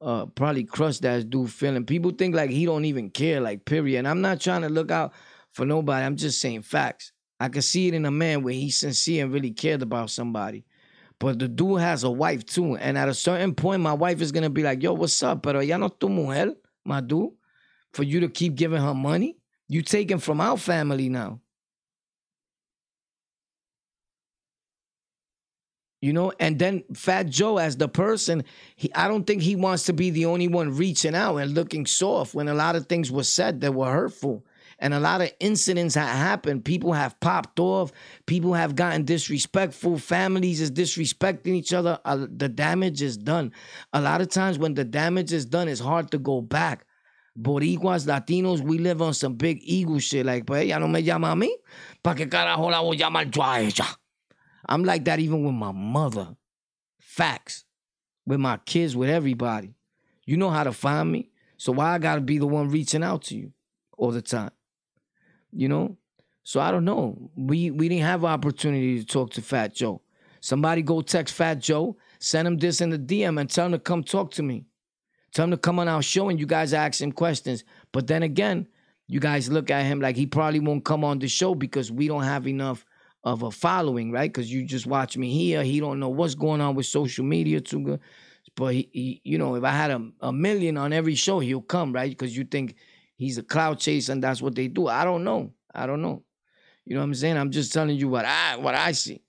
uh 0.01 0.25
probably 0.25 0.65
crush 0.65 0.99
that 1.01 1.29
dude 1.29 1.51
feeling. 1.53 1.85
People 1.85 2.11
think 2.13 2.35
like 2.35 2.51
he 2.51 2.65
don't 2.65 2.87
even 2.87 3.11
care, 3.11 3.41
like 3.41 3.65
period. 3.65 3.99
And 3.99 4.09
I'm 4.09 4.23
not 4.23 4.41
trying 4.41 4.63
to 4.63 4.69
look 4.69 4.91
out 4.91 5.13
for 5.53 5.67
nobody. 5.67 6.05
I'm 6.05 6.17
just 6.17 6.41
saying 6.41 6.63
facts. 6.63 7.13
I 7.41 7.49
could 7.49 7.65
see 7.65 7.89
it 7.89 7.95
in 7.95 8.05
a 8.05 8.11
man 8.11 8.43
where 8.43 8.53
he's 8.53 8.77
sincere 8.77 9.25
and 9.25 9.33
really 9.33 9.51
cared 9.51 9.81
about 9.81 10.11
somebody. 10.11 10.67
But 11.19 11.39
the 11.39 11.49
dude 11.49 11.81
has 11.81 12.05
a 12.05 12.11
wife 12.11 12.45
too. 12.45 12.77
And 12.77 12.99
at 12.99 13.09
a 13.09 13.15
certain 13.15 13.55
point, 13.55 13.81
my 13.81 13.95
wife 13.95 14.21
is 14.21 14.31
gonna 14.31 14.51
be 14.51 14.63
like, 14.63 14.83
yo, 14.83 14.93
what's 14.93 15.23
up? 15.23 15.43
Pero 15.43 15.61
ya 15.61 15.79
no 15.79 15.89
tu 15.89 16.11
mujer, 16.11 16.55
my 16.85 17.01
dude. 17.01 17.31
For 17.95 18.03
you 18.03 18.21
to 18.21 18.29
keep 18.29 18.55
giving 18.55 18.81
her 18.81 18.95
money. 18.95 19.39
You 19.69 19.83
taking 19.83 20.19
from 20.19 20.41
our 20.41 20.59
family 20.59 21.09
now. 21.09 21.41
You 26.03 26.13
know, 26.13 26.33
and 26.41 26.59
then 26.59 26.85
Fat 26.95 27.29
Joe 27.29 27.59
as 27.59 27.77
the 27.77 27.89
person, 27.89 28.45
he, 28.77 28.93
I 28.95 29.07
don't 29.07 29.27
think 29.27 29.43
he 29.43 29.55
wants 29.55 29.85
to 29.85 29.93
be 29.93 30.11
the 30.11 30.27
only 30.27 30.49
one 30.49 30.75
reaching 30.75 31.15
out 31.15 31.37
and 31.37 31.55
looking 31.55 31.85
soft 31.85 32.35
when 32.35 32.49
a 32.49 32.55
lot 32.55 32.75
of 32.75 32.87
things 32.87 33.11
were 33.11 33.23
said 33.23 33.61
that 33.61 33.75
were 33.75 33.93
hurtful 33.93 34.45
and 34.81 34.95
a 34.95 34.99
lot 34.99 35.21
of 35.21 35.31
incidents 35.41 35.95
have 35.95 36.09
happened. 36.09 36.65
People 36.65 36.93
have 36.95 37.19
popped 37.21 37.61
off. 37.61 37.93
People 38.27 38.55
have 38.55 38.75
gotten 38.75 39.05
disrespectful. 39.05 39.99
Families 39.99 40.61
is 40.61 40.71
disrespecting 40.71 41.55
each 41.55 41.73
other. 41.75 41.99
Uh, 42.05 42.27
the 42.35 42.49
damage 42.49 43.03
is 43.03 43.17
done. 43.17 43.53
A 43.93 44.01
lot 44.01 44.23
of 44.23 44.31
times 44.31 44.59
when 44.59 44.75
the 44.75 44.85
damage 44.85 45.33
is 45.33 45.45
done, 45.45 45.69
it's 45.69 45.81
hard 45.81 46.11
to 46.13 46.19
go 46.19 46.41
back. 46.41 46.87
Boricuas, 47.39 48.07
Latinos, 48.07 48.61
we 48.61 48.79
live 48.79 49.03
on 49.03 49.15
some 49.15 49.35
big 49.35 49.61
ego 49.63 49.99
shit. 49.99 50.27
Like, 50.27 50.47
pues 50.47 50.65
ella 50.65 50.81
no 50.81 50.89
me 50.89 51.03
llama 51.03 51.31
a 51.31 51.37
mí. 51.37 51.51
¿Para 52.03 52.17
qué 52.17 52.29
carajo 52.29 52.71
la 52.71 52.81
voy 52.81 52.97
a 52.97 53.01
llamar 53.01 53.31
yo 53.31 53.43
a 53.43 53.61
ella? 53.61 53.87
I'm 54.67 54.85
like 54.85 55.05
that 55.05 55.21
even 55.21 55.45
with 55.45 55.55
my 55.55 55.73
mother. 55.73 56.37
Facts. 56.99 57.65
With 58.27 58.41
my 58.41 58.59
kids, 58.65 58.97
with 58.97 59.11
everybody. 59.11 59.75
You 60.25 60.37
know 60.37 60.51
how 60.51 60.65
to 60.65 60.73
find 60.73 61.13
me. 61.13 61.31
So 61.57 61.73
why 61.73 61.95
I 61.95 61.99
gotta 61.99 62.21
be 62.21 62.39
the 62.39 62.47
one 62.47 62.71
reaching 62.71 63.03
out 63.03 63.23
to 63.25 63.37
you 63.37 63.53
all 63.97 64.11
the 64.11 64.23
time? 64.23 64.51
You 65.53 65.69
know. 65.69 65.97
So 66.43 66.61
I 66.61 66.71
don't 66.71 66.85
know. 66.85 67.31
We 67.37 67.71
we 67.71 67.89
didn't 67.89 68.05
have 68.05 68.25
opportunity 68.25 68.99
to 68.99 69.05
talk 69.05 69.33
to 69.33 69.43
Fat 69.43 69.75
Joe. 69.75 70.03
Somebody 70.41 70.83
go 70.83 71.03
text 71.03 71.35
Fat 71.35 71.59
Joe, 71.61 71.97
send 72.19 72.49
him 72.49 72.57
this 72.57 72.81
in 72.81 72.91
the 72.91 72.99
DM, 72.99 73.41
and 73.41 73.51
tell 73.51 73.67
him 73.67 73.73
to 73.73 73.79
come 73.79 74.03
talk 74.03 74.31
to 74.33 74.43
me. 74.43 74.65
Tell 75.33 75.45
him 75.45 75.51
to 75.53 75.57
come 75.57 75.79
on 75.79 75.87
our 75.87 76.03
show 76.03 76.29
and 76.29 76.41
you 76.41 76.47
guys 76.47 76.73
ask 76.75 77.01
him 77.01 77.13
questions. 77.13 77.65
But 77.93 78.07
then 78.07 78.23
again, 78.23 78.67
you 79.07 79.21
guys 79.21 79.51
look 79.51 79.71
at 79.71 79.85
him 79.85 80.01
like 80.01 80.17
he 80.17 80.27
probably 80.27 80.61
won't 80.61 80.85
come 80.85 81.05
on 81.05 81.19
the 81.19 81.29
show 81.29 81.55
because 81.55 81.93
we 81.93 82.09
don't 82.09 82.25
have 82.25 82.47
enough 82.49 82.85
of 83.23 83.43
a 83.43 83.51
following, 83.51 84.11
right? 84.11 84.33
Because 84.33 84.53
you 84.53 84.65
just 84.65 84.87
watch 84.87 85.17
me 85.17 85.31
here. 85.31 85.63
He 85.63 85.79
don't 85.79 86.01
know 86.01 86.09
what's 86.09 86.35
going 86.35 86.61
on 86.61 86.75
with 86.75 86.87
social 86.87 87.25
media 87.25 87.61
too 87.61 87.81
good. 87.81 88.01
But 88.57 88.75
he, 88.75 88.89
he 88.93 89.21
you 89.25 89.39
know, 89.39 89.55
if 89.55 89.65
I 89.65 89.71
had 89.71 89.91
a, 89.91 90.11
a 90.21 90.33
million 90.33 90.77
on 90.77 90.93
every 90.93 91.15
show, 91.15 91.39
he'll 91.39 91.61
come, 91.61 91.93
right? 91.93 92.11
Because 92.11 92.37
you 92.37 92.45
think 92.45 92.77
he's 93.21 93.37
a 93.37 93.43
clout 93.43 93.79
chaser 93.79 94.13
and 94.13 94.25
that's 94.25 94.41
what 94.41 94.55
they 94.55 94.67
do. 94.67 94.87
I 94.87 95.05
don't 95.05 95.25
know. 95.25 95.53
I 95.75 95.87
don't 95.87 96.01
know. 96.01 96.25
You 96.87 96.95
know 96.95 97.01
what 97.01 97.05
I'm 97.09 97.15
saying? 97.15 97.37
I'm 97.37 97.51
just 97.51 97.71
telling 97.71 97.97
you 97.97 98.09
what 98.09 98.25
I 98.25 98.57
what 98.57 98.75
I 98.75 98.93
see. 98.93 99.21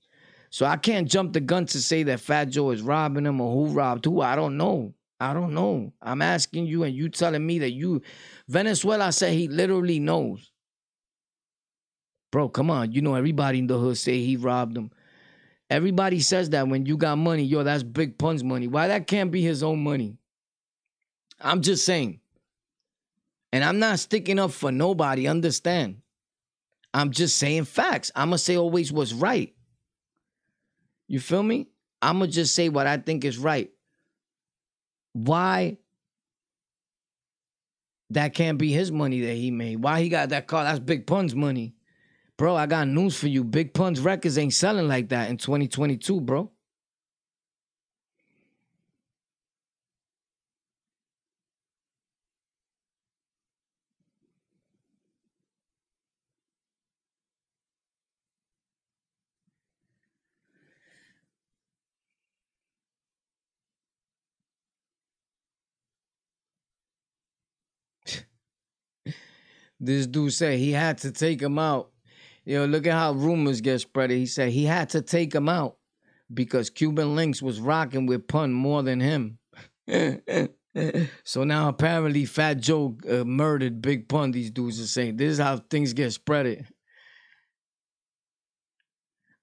So 0.49 0.65
I 0.65 0.77
can't 0.77 1.09
jump 1.09 1.33
the 1.33 1.41
gun 1.41 1.65
to 1.67 1.81
say 1.81 2.03
that 2.03 2.21
Fat 2.21 2.45
Joe 2.45 2.71
is 2.71 2.81
robbing 2.81 3.25
him 3.25 3.41
or 3.41 3.53
who 3.53 3.73
robbed 3.73 4.05
who. 4.05 4.21
I 4.21 4.37
don't 4.37 4.55
know. 4.55 4.93
I 5.19 5.33
don't 5.33 5.53
know. 5.53 5.91
I'm 6.01 6.21
asking 6.21 6.67
you 6.67 6.83
and 6.83 6.95
you 6.95 7.09
telling 7.09 7.45
me 7.45 7.59
that 7.59 7.71
you 7.71 8.01
Venezuela 8.47 9.11
said 9.11 9.33
he 9.33 9.49
literally 9.49 9.99
knows. 9.99 10.51
Bro, 12.31 12.49
come 12.49 12.71
on. 12.71 12.93
You 12.93 13.01
know 13.01 13.15
everybody 13.15 13.59
in 13.59 13.67
the 13.67 13.77
hood 13.77 13.97
say 13.97 14.19
he 14.23 14.37
robbed 14.37 14.77
him. 14.77 14.89
Everybody 15.69 16.21
says 16.21 16.49
that 16.51 16.69
when 16.69 16.85
you 16.85 16.95
got 16.95 17.17
money, 17.17 17.43
yo, 17.43 17.63
that's 17.63 17.83
Big 17.83 18.17
Pun's 18.17 18.43
money. 18.43 18.67
Why 18.67 18.87
that 18.87 19.07
can't 19.07 19.31
be 19.31 19.41
his 19.41 19.63
own 19.63 19.83
money? 19.83 20.17
I'm 21.41 21.61
just 21.61 21.85
saying. 21.85 22.20
And 23.51 23.63
I'm 23.63 23.79
not 23.79 23.99
sticking 23.99 24.39
up 24.39 24.51
for 24.51 24.71
nobody, 24.71 25.27
understand? 25.27 26.01
I'm 26.93 27.11
just 27.11 27.37
saying 27.37 27.65
facts. 27.65 28.11
I'm 28.15 28.29
going 28.29 28.37
to 28.37 28.43
say 28.43 28.57
always 28.57 28.91
what's 28.91 29.13
right. 29.13 29.53
You 31.07 31.19
feel 31.19 31.43
me? 31.43 31.67
I'm 32.01 32.19
going 32.19 32.29
to 32.29 32.35
just 32.35 32.55
say 32.55 32.69
what 32.69 32.87
I 32.87 32.97
think 32.97 33.25
is 33.25 33.37
right. 33.37 33.71
Why 35.13 35.77
that 38.11 38.33
can't 38.33 38.57
be 38.57 38.71
his 38.71 38.91
money 38.91 39.21
that 39.21 39.35
he 39.35 39.51
made? 39.51 39.77
Why 39.77 40.01
he 40.01 40.09
got 40.09 40.29
that 40.29 40.47
car? 40.47 40.63
That's 40.63 40.79
Big 40.79 41.05
Pun's 41.05 41.35
money. 41.35 41.75
Bro, 42.37 42.55
I 42.55 42.65
got 42.65 42.87
news 42.87 43.17
for 43.17 43.27
you. 43.27 43.43
Big 43.43 43.73
Pun's 43.73 43.99
records 43.99 44.37
ain't 44.37 44.53
selling 44.53 44.87
like 44.87 45.09
that 45.09 45.29
in 45.29 45.37
2022, 45.37 46.21
bro. 46.21 46.49
This 69.83 70.05
dude 70.05 70.31
said 70.31 70.59
he 70.59 70.73
had 70.73 70.99
to 70.99 71.11
take 71.11 71.41
him 71.41 71.57
out. 71.57 71.89
You 72.45 72.59
know, 72.59 72.65
look 72.65 72.85
at 72.85 72.93
how 72.93 73.13
rumors 73.13 73.61
get 73.61 73.79
spread. 73.81 74.11
He 74.11 74.27
said 74.27 74.49
he 74.49 74.65
had 74.65 74.89
to 74.89 75.01
take 75.01 75.33
him 75.33 75.49
out 75.49 75.77
because 76.31 76.69
Cuban 76.69 77.15
Links 77.15 77.41
was 77.41 77.59
rocking 77.59 78.05
with 78.05 78.27
Pun 78.27 78.53
more 78.53 78.83
than 78.83 78.99
him. 78.99 79.39
so 81.23 81.43
now 81.43 81.67
apparently 81.67 82.25
Fat 82.25 82.59
Joe 82.59 82.95
uh, 83.09 83.23
murdered 83.23 83.81
Big 83.81 84.07
Pun. 84.07 84.31
These 84.31 84.51
dudes 84.51 84.79
are 84.79 84.85
saying 84.85 85.17
this 85.17 85.33
is 85.33 85.39
how 85.39 85.57
things 85.57 85.93
get 85.93 86.09
spreaded. 86.09 86.67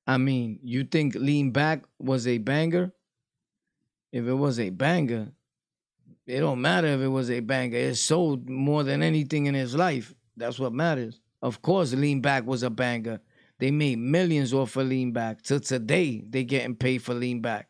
I 0.06 0.18
mean, 0.18 0.60
you 0.62 0.84
think 0.84 1.16
Lean 1.16 1.50
Back 1.50 1.84
was 1.98 2.28
a 2.28 2.38
banger? 2.38 2.92
If 4.12 4.24
it 4.24 4.34
was 4.34 4.60
a 4.60 4.70
banger, 4.70 5.32
it 6.26 6.40
don't 6.40 6.62
matter 6.62 6.86
if 6.86 7.00
it 7.00 7.08
was 7.08 7.28
a 7.28 7.40
banger. 7.40 7.76
It 7.76 7.96
sold 7.96 8.48
more 8.48 8.84
than 8.84 9.02
anything 9.02 9.46
in 9.46 9.54
his 9.54 9.74
life. 9.74 10.14
That's 10.38 10.58
what 10.58 10.72
matters. 10.72 11.20
Of 11.42 11.62
course, 11.62 11.92
Lean 11.92 12.20
Back 12.20 12.46
was 12.46 12.62
a 12.62 12.70
banger. 12.70 13.20
They 13.58 13.70
made 13.70 13.98
millions 13.98 14.54
off 14.54 14.76
of 14.76 14.86
Lean 14.86 15.12
Back. 15.12 15.42
Till 15.42 15.60
today, 15.60 16.24
they 16.28 16.44
getting 16.44 16.76
paid 16.76 16.98
for 16.98 17.14
Lean 17.14 17.40
Back. 17.40 17.68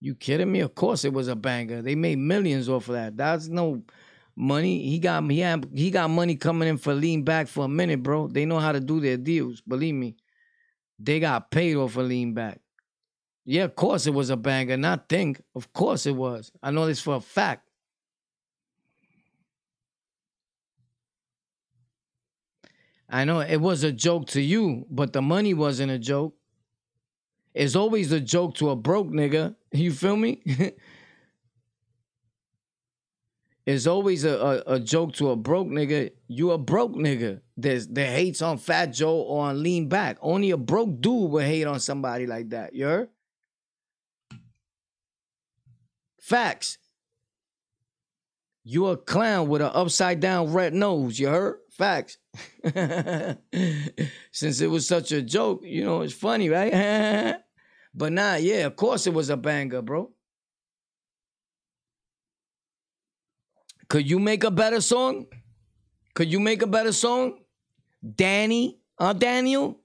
You 0.00 0.14
kidding 0.14 0.52
me? 0.52 0.60
Of 0.60 0.74
course, 0.74 1.04
it 1.04 1.12
was 1.12 1.28
a 1.28 1.36
banger. 1.36 1.82
They 1.82 1.94
made 1.94 2.18
millions 2.18 2.68
off 2.68 2.88
of 2.88 2.94
that. 2.94 3.16
That's 3.16 3.48
no 3.48 3.82
money. 4.36 4.88
He 4.88 4.98
got 4.98 5.28
he 5.30 5.40
had, 5.40 5.68
he 5.74 5.90
got 5.90 6.10
money 6.10 6.36
coming 6.36 6.68
in 6.68 6.76
for 6.78 6.94
Lean 6.94 7.22
Back 7.22 7.48
for 7.48 7.64
a 7.64 7.68
minute, 7.68 8.02
bro. 8.02 8.28
They 8.28 8.44
know 8.44 8.58
how 8.58 8.72
to 8.72 8.80
do 8.80 9.00
their 9.00 9.16
deals. 9.16 9.62
Believe 9.62 9.94
me, 9.94 10.16
they 10.98 11.18
got 11.20 11.50
paid 11.50 11.76
off 11.76 11.96
of 11.96 12.06
Lean 12.06 12.34
Back. 12.34 12.60
Yeah, 13.46 13.64
of 13.64 13.76
course 13.76 14.06
it 14.06 14.14
was 14.14 14.28
a 14.30 14.36
banger. 14.36 14.76
Not 14.76 15.08
think. 15.08 15.40
Of 15.54 15.72
course 15.72 16.04
it 16.04 16.16
was. 16.16 16.50
I 16.62 16.72
know 16.72 16.86
this 16.86 17.00
for 17.00 17.14
a 17.14 17.20
fact. 17.20 17.65
I 23.08 23.24
know 23.24 23.40
it 23.40 23.58
was 23.58 23.82
a 23.84 23.92
joke 23.92 24.26
to 24.28 24.40
you, 24.40 24.86
but 24.90 25.12
the 25.12 25.22
money 25.22 25.54
wasn't 25.54 25.92
a 25.92 25.98
joke. 25.98 26.34
It's 27.54 27.76
always 27.76 28.12
a 28.12 28.20
joke 28.20 28.54
to 28.56 28.70
a 28.70 28.76
broke 28.76 29.08
nigga. 29.08 29.54
You 29.72 29.92
feel 29.92 30.16
me? 30.16 30.42
It's 33.66 33.88
always 33.88 34.24
a, 34.24 34.62
a, 34.66 34.74
a 34.74 34.80
joke 34.80 35.14
to 35.14 35.30
a 35.30 35.36
broke 35.36 35.66
nigga. 35.66 36.12
You 36.28 36.52
a 36.52 36.58
broke 36.58 36.94
nigga. 36.94 37.40
There's 37.56 37.88
that 37.88 38.06
hates 38.06 38.40
on 38.40 38.58
Fat 38.58 38.86
Joe 38.92 39.16
or 39.16 39.46
on 39.46 39.60
Lean 39.60 39.88
Back. 39.88 40.18
Only 40.22 40.52
a 40.52 40.56
broke 40.56 41.00
dude 41.00 41.32
would 41.32 41.44
hate 41.44 41.66
on 41.66 41.80
somebody 41.80 42.26
like 42.28 42.50
that. 42.50 42.74
You 42.74 42.84
heard? 42.86 43.08
Facts. 46.20 46.78
You 48.62 48.86
a 48.86 48.96
clown 48.96 49.48
with 49.48 49.62
an 49.62 49.70
upside 49.74 50.20
down 50.20 50.52
red 50.52 50.72
nose. 50.72 51.18
You 51.18 51.28
heard? 51.28 51.58
Facts. 51.76 52.16
Since 54.32 54.60
it 54.62 54.70
was 54.70 54.88
such 54.88 55.12
a 55.12 55.20
joke, 55.20 55.60
you 55.62 55.84
know, 55.84 56.00
it's 56.00 56.14
funny, 56.14 56.48
right? 56.48 57.36
but 57.94 58.12
nah, 58.12 58.36
yeah, 58.36 58.64
of 58.64 58.76
course 58.76 59.06
it 59.06 59.12
was 59.12 59.28
a 59.28 59.36
banger, 59.36 59.82
bro. 59.82 60.10
Could 63.88 64.08
you 64.08 64.18
make 64.18 64.42
a 64.44 64.50
better 64.50 64.80
song? 64.80 65.26
Could 66.14 66.32
you 66.32 66.40
make 66.40 66.62
a 66.62 66.66
better 66.66 66.92
song? 66.92 67.40
Danny? 68.02 68.80
Huh, 68.98 69.12
Daniel? 69.12 69.78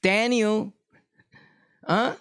Daniel? 0.00 0.72
Huh? 1.84 2.14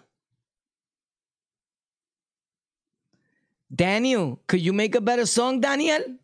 Daniel, 3.73 4.41
could 4.47 4.61
you 4.61 4.73
make 4.73 4.95
a 4.95 5.01
better 5.01 5.27
song, 5.27 5.61
Daniel? 5.61 6.17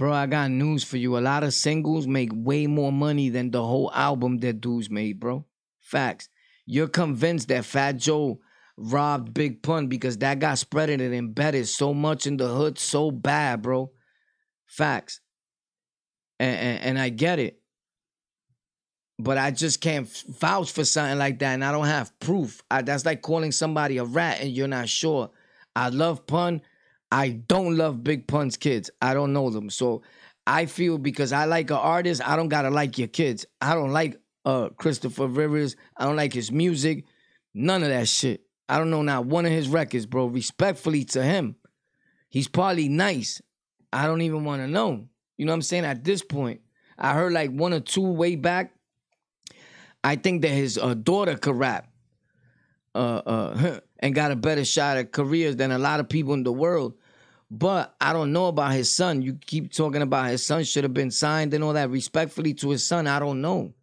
Bro, 0.00 0.14
I 0.14 0.24
got 0.24 0.50
news 0.50 0.82
for 0.82 0.96
you. 0.96 1.18
A 1.18 1.20
lot 1.20 1.44
of 1.44 1.52
singles 1.52 2.06
make 2.06 2.30
way 2.32 2.66
more 2.66 2.90
money 2.90 3.28
than 3.28 3.50
the 3.50 3.62
whole 3.62 3.92
album 3.92 4.38
that 4.38 4.62
dudes 4.62 4.88
made, 4.88 5.20
bro. 5.20 5.44
Facts. 5.82 6.30
You're 6.64 6.88
convinced 6.88 7.48
that 7.48 7.66
Fat 7.66 7.98
Joe 7.98 8.40
robbed 8.78 9.34
Big 9.34 9.62
Pun 9.62 9.88
because 9.88 10.16
that 10.16 10.38
got 10.38 10.56
spread 10.56 10.88
and 10.88 11.02
embedded 11.02 11.68
so 11.68 11.92
much 11.92 12.26
in 12.26 12.38
the 12.38 12.48
hood 12.48 12.78
so 12.78 13.10
bad, 13.10 13.60
bro. 13.60 13.92
Facts. 14.64 15.20
And, 16.38 16.56
and, 16.56 16.82
and 16.82 16.98
I 16.98 17.10
get 17.10 17.38
it. 17.38 17.60
But 19.18 19.36
I 19.36 19.50
just 19.50 19.82
can't 19.82 20.08
vouch 20.40 20.72
for 20.72 20.86
something 20.86 21.18
like 21.18 21.40
that 21.40 21.52
and 21.52 21.62
I 21.62 21.72
don't 21.72 21.84
have 21.84 22.18
proof. 22.20 22.62
I, 22.70 22.80
that's 22.80 23.04
like 23.04 23.20
calling 23.20 23.52
somebody 23.52 23.98
a 23.98 24.04
rat 24.04 24.40
and 24.40 24.50
you're 24.50 24.66
not 24.66 24.88
sure. 24.88 25.28
I 25.76 25.90
love 25.90 26.26
Pun. 26.26 26.62
I 27.10 27.30
don't 27.30 27.76
love 27.76 28.04
Big 28.04 28.26
Pun's 28.26 28.56
kids. 28.56 28.90
I 29.02 29.14
don't 29.14 29.32
know 29.32 29.50
them. 29.50 29.70
So 29.70 30.02
I 30.46 30.66
feel 30.66 30.98
because 30.98 31.32
I 31.32 31.44
like 31.44 31.70
an 31.70 31.76
artist, 31.76 32.26
I 32.26 32.36
don't 32.36 32.48
gotta 32.48 32.70
like 32.70 32.98
your 32.98 33.08
kids. 33.08 33.46
I 33.60 33.74
don't 33.74 33.92
like 33.92 34.20
uh 34.44 34.70
Christopher 34.70 35.26
Rivers. 35.26 35.76
I 35.96 36.04
don't 36.04 36.16
like 36.16 36.32
his 36.32 36.50
music. 36.52 37.04
None 37.54 37.82
of 37.82 37.88
that 37.88 38.08
shit. 38.08 38.42
I 38.68 38.78
don't 38.78 38.90
know 38.90 39.02
not 39.02 39.26
one 39.26 39.46
of 39.46 39.52
his 39.52 39.68
records, 39.68 40.06
bro. 40.06 40.26
Respectfully 40.26 41.04
to 41.06 41.22
him, 41.22 41.56
he's 42.28 42.48
probably 42.48 42.88
nice. 42.88 43.42
I 43.92 44.06
don't 44.06 44.22
even 44.22 44.44
want 44.44 44.62
to 44.62 44.68
know. 44.68 45.08
You 45.36 45.46
know 45.46 45.52
what 45.52 45.56
I'm 45.56 45.62
saying? 45.62 45.84
At 45.84 46.04
this 46.04 46.22
point, 46.22 46.60
I 46.96 47.14
heard 47.14 47.32
like 47.32 47.50
one 47.50 47.72
or 47.72 47.80
two 47.80 48.02
way 48.02 48.36
back. 48.36 48.72
I 50.04 50.16
think 50.16 50.42
that 50.42 50.50
his 50.50 50.78
uh, 50.78 50.94
daughter 50.94 51.36
could 51.36 51.56
rap, 51.56 51.89
uh, 52.94 53.22
uh, 53.26 53.80
and 53.98 54.14
got 54.14 54.32
a 54.32 54.36
better 54.36 54.64
shot 54.64 54.96
at 54.96 55.12
careers 55.12 55.56
than 55.56 55.70
a 55.70 55.78
lot 55.78 56.00
of 56.00 56.08
people 56.08 56.34
in 56.34 56.44
the 56.44 56.52
world. 56.52 56.94
But 57.50 57.94
I 58.00 58.12
don't 58.12 58.32
know 58.32 58.46
about 58.46 58.72
his 58.72 58.94
son. 58.94 59.22
You 59.22 59.34
keep 59.34 59.72
talking 59.72 60.02
about 60.02 60.30
his 60.30 60.44
son 60.44 60.62
should 60.62 60.84
have 60.84 60.94
been 60.94 61.10
signed 61.10 61.52
and 61.52 61.64
all 61.64 61.72
that. 61.72 61.90
Respectfully 61.90 62.54
to 62.54 62.70
his 62.70 62.86
son, 62.86 63.06
I 63.06 63.18
don't 63.18 63.40
know. 63.40 63.74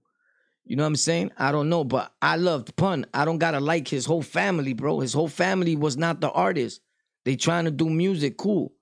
You 0.68 0.76
know 0.76 0.84
what 0.84 0.88
I'm 0.88 0.96
saying? 0.96 1.32
I 1.38 1.52
don't 1.52 1.70
know, 1.70 1.84
but 1.84 2.14
I 2.22 2.36
loved 2.36 2.76
Pun. 2.76 3.06
I 3.14 3.24
don't 3.26 3.38
gotta 3.38 3.60
like 3.60 3.88
his 3.88 4.06
whole 4.06 4.22
family, 4.22 4.74
bro. 4.74 5.00
His 5.00 5.14
whole 5.14 5.30
family 5.30 5.76
was 5.76 5.98
not 5.98 6.20
the 6.20 6.30
artist. 6.32 6.82
They 7.24 7.36
trying 7.36 7.66
to 7.66 7.72
do 7.72 7.90
music, 7.90 8.38
cool. 8.38 8.74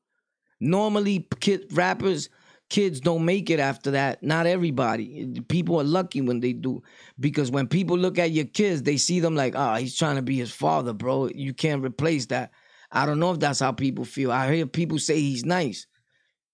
Normally, 0.60 1.28
kid 1.40 1.66
rappers, 1.72 2.30
kids 2.70 3.00
don't 3.00 3.26
make 3.26 3.50
it 3.50 3.60
after 3.60 3.92
that. 3.92 4.24
Not 4.24 4.48
everybody. 4.48 5.40
People 5.48 5.80
are 5.80 5.84
lucky 5.84 6.22
when 6.22 6.40
they 6.40 6.54
do, 6.54 6.84
because 7.20 7.52
when 7.52 7.68
people 7.68 7.98
look 7.98 8.18
at 8.18 8.32
your 8.32 8.46
kids, 8.46 8.84
they 8.84 8.98
see 8.98 9.20
them 9.20 9.36
like, 9.36 9.54
oh, 9.56 9.76
he's 9.76 9.98
trying 9.98 10.16
to 10.16 10.22
be 10.22 10.38
his 10.38 10.52
father, 10.52 10.94
bro. 10.94 11.30
You 11.34 11.54
can't 11.54 11.84
replace 11.84 12.28
that. 12.28 12.52
I 12.92 13.06
don't 13.06 13.20
know 13.20 13.32
if 13.32 13.40
that's 13.40 13.60
how 13.60 13.72
people 13.72 14.06
feel. 14.06 14.32
I 14.32 14.54
hear 14.54 14.66
people 14.66 15.00
say 15.00 15.20
he's 15.20 15.46
nice. 15.46 15.88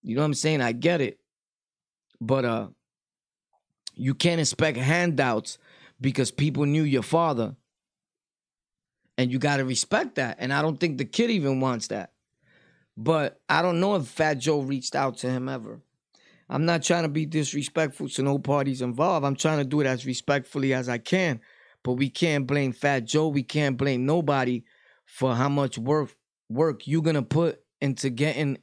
You 0.01 0.15
know 0.15 0.21
what 0.21 0.27
I'm 0.27 0.33
saying? 0.33 0.61
I 0.61 0.71
get 0.71 1.01
it, 1.01 1.19
but 2.19 2.45
uh 2.45 2.67
you 3.93 4.15
can't 4.15 4.41
expect 4.41 4.77
handouts 4.77 5.59
because 5.99 6.31
people 6.31 6.65
knew 6.65 6.83
your 6.83 7.03
father. 7.03 7.55
And 9.17 9.31
you 9.31 9.37
got 9.37 9.57
to 9.57 9.65
respect 9.65 10.15
that. 10.15 10.37
And 10.39 10.51
I 10.51 10.63
don't 10.63 10.79
think 10.79 10.97
the 10.97 11.05
kid 11.05 11.29
even 11.29 11.59
wants 11.59 11.87
that. 11.87 12.13
But 12.97 13.39
I 13.47 13.61
don't 13.61 13.79
know 13.79 13.95
if 13.95 14.07
Fat 14.07 14.35
Joe 14.35 14.61
reached 14.61 14.95
out 14.95 15.17
to 15.17 15.29
him 15.29 15.47
ever. 15.47 15.81
I'm 16.51 16.65
not 16.65 16.83
trying 16.83 17.03
to 17.03 17.09
be 17.09 17.25
disrespectful 17.25 18.09
to 18.09 18.23
no 18.23 18.37
parties 18.37 18.81
involved. 18.81 19.25
I'm 19.25 19.37
trying 19.37 19.59
to 19.59 19.63
do 19.63 19.79
it 19.79 19.87
as 19.87 20.05
respectfully 20.05 20.73
as 20.73 20.89
I 20.89 20.97
can. 20.97 21.39
But 21.81 21.93
we 21.93 22.09
can't 22.09 22.45
blame 22.45 22.73
Fat 22.73 23.05
Joe. 23.05 23.29
We 23.29 23.41
can't 23.41 23.77
blame 23.77 24.05
nobody 24.05 24.63
for 25.05 25.33
how 25.33 25.47
much 25.47 25.77
work 25.77 26.13
work 26.49 26.85
you're 26.85 27.01
gonna 27.01 27.23
put 27.23 27.61
into 27.79 28.09
getting 28.09 28.57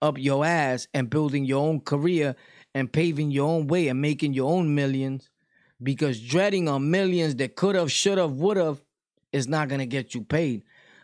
up 0.00 0.16
your 0.16 0.44
ass 0.44 0.86
and 0.94 1.10
building 1.10 1.44
your 1.44 1.66
own 1.66 1.80
career 1.80 2.36
and 2.72 2.92
paving 2.92 3.32
your 3.32 3.48
own 3.48 3.66
way 3.66 3.88
and 3.88 4.00
making 4.00 4.32
your 4.32 4.50
own 4.52 4.72
millions 4.72 5.28
because 5.82 6.20
dreading 6.20 6.68
on 6.68 6.90
millions 6.90 7.34
that 7.36 7.56
could 7.56 7.74
have, 7.74 7.90
should 7.90 8.18
have, 8.18 8.32
would 8.32 8.56
have 8.56 8.80
is 9.32 9.48
not 9.48 9.68
to 9.70 9.86
get 9.86 10.14
you 10.14 10.22
paid. 10.22 10.62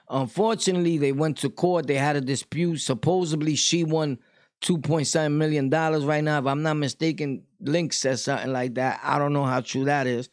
Unfortunately, 0.08 0.96
they 0.96 1.10
went 1.10 1.38
to 1.38 1.50
court. 1.50 1.88
They 1.88 1.94
had 1.94 2.14
a 2.14 2.20
dispute. 2.20 2.78
Supposedly, 2.78 3.56
she 3.56 3.82
won 3.82 4.18
$2.7 4.62 5.33
million 5.33 5.70
right 5.70 6.23
now. 6.23 6.38
If 6.38 6.46
I'm 6.46 6.62
not 6.62 6.75
mistaken, 6.75 7.44
Link 7.61 7.92
says 7.92 8.25
something 8.25 8.53
like 8.53 8.75
that. 8.75 9.01
I 9.03 9.18
don't 9.18 9.33
know 9.33 9.44
how 9.44 9.61
true 9.61 9.85
that 9.85 10.07
is. 10.07 10.29